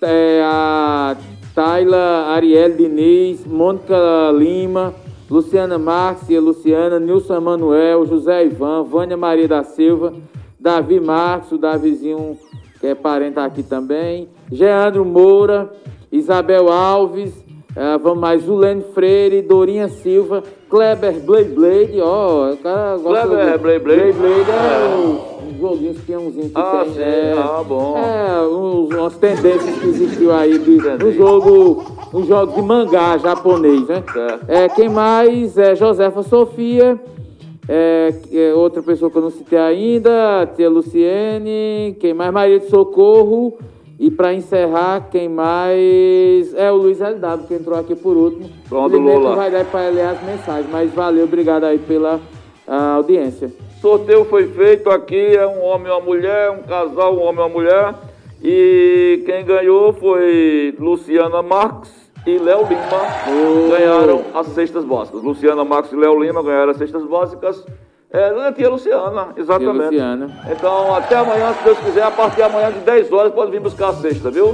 [0.02, 1.16] é, a
[1.54, 4.94] Tayla Ariel Diniz, Mônica Lima,
[5.28, 10.12] Luciana Márcia, Luciana, Nilson Emanuel, José Ivan, Vânia Maria da Silva,
[10.58, 12.36] Davi Marcos, o Davizinho,
[12.80, 15.70] que é parente aqui também, Geandro Moura,
[16.10, 17.32] Isabel Alves,
[17.76, 23.58] uh, vamos mais, Zulene Freire, Dorinha Silva, Kleber Blade Blade, ó, o cara gosta Kleber
[23.58, 24.00] Blade Blade.
[24.00, 25.50] Blade Blade é, é.
[25.50, 26.94] os joguinhos peãozinho que ah, tem.
[26.94, 27.00] Sim.
[27.00, 27.98] É, ah, bom.
[27.98, 33.88] É, uns, umas tendências que existiu aí de, no jogo, no jogo de mangá japonês,
[33.88, 34.04] né?
[34.46, 34.64] É.
[34.64, 35.58] é quem mais?
[35.58, 37.00] É Josefa Sofia.
[37.68, 42.32] É, é, outra pessoa que eu não citei ainda, tia Luciene, quem mais?
[42.32, 43.58] Maria de Socorro,
[44.00, 46.54] e para encerrar, quem mais?
[46.54, 48.48] É o Luiz LW, que entrou aqui por último.
[48.66, 49.36] Pronto, Lula.
[49.36, 52.18] vai dar para ler as mensagens, mas valeu, obrigado aí pela
[52.66, 53.52] audiência.
[53.78, 57.42] Sorteio foi feito aqui, é um homem e uma mulher, um casal, um homem e
[57.42, 57.94] uma mulher.
[58.42, 61.92] E quem ganhou foi Luciana Marques
[62.26, 62.80] e Léo Lima.
[63.28, 63.70] Oh.
[63.70, 65.22] Ganharam as cestas básicas.
[65.22, 67.66] Luciana Marques e Léo Lima ganharam as cestas básicas.
[68.12, 69.90] É, a tia Luciana, exatamente.
[69.90, 70.26] Tia Luciana.
[70.50, 73.60] Então, até amanhã, se Deus quiser, a partir de amanhã de 10 horas, pode vir
[73.60, 74.52] buscar a cesta, viu?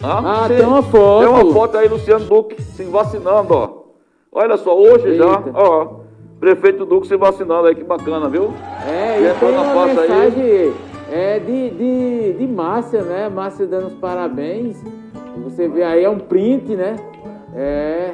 [0.00, 1.24] Ah, ah tem uma foto.
[1.24, 3.82] Tem uma foto aí, Luciano Duque se vacinando, ó.
[4.30, 5.24] Olha só, hoje Eita.
[5.24, 6.02] já, ó.
[6.38, 8.52] Prefeito Duque se vacinando aí, que bacana, viu?
[8.86, 10.74] É, e, e tem uma mensagem aí.
[11.10, 13.28] É, de, de, de Márcia, né?
[13.28, 14.82] Márcia dando os parabéns.
[15.44, 16.96] Você vê aí, é um print, né?
[17.54, 18.12] É.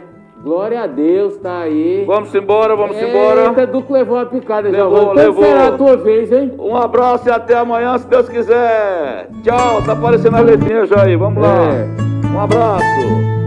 [0.49, 2.05] Glória a Deus, tá aí.
[2.07, 3.49] Vamos embora, vamos é, embora.
[3.49, 5.45] Eita, Duque levou a picada, levou, Quando levou.
[5.45, 6.55] será a tua vez, hein?
[6.59, 9.29] Um abraço e até amanhã, se Deus quiser.
[9.43, 11.69] Tchau, tá aparecendo a letrinha já aí, vamos lá.
[11.70, 12.35] É.
[12.35, 13.38] Um abraço.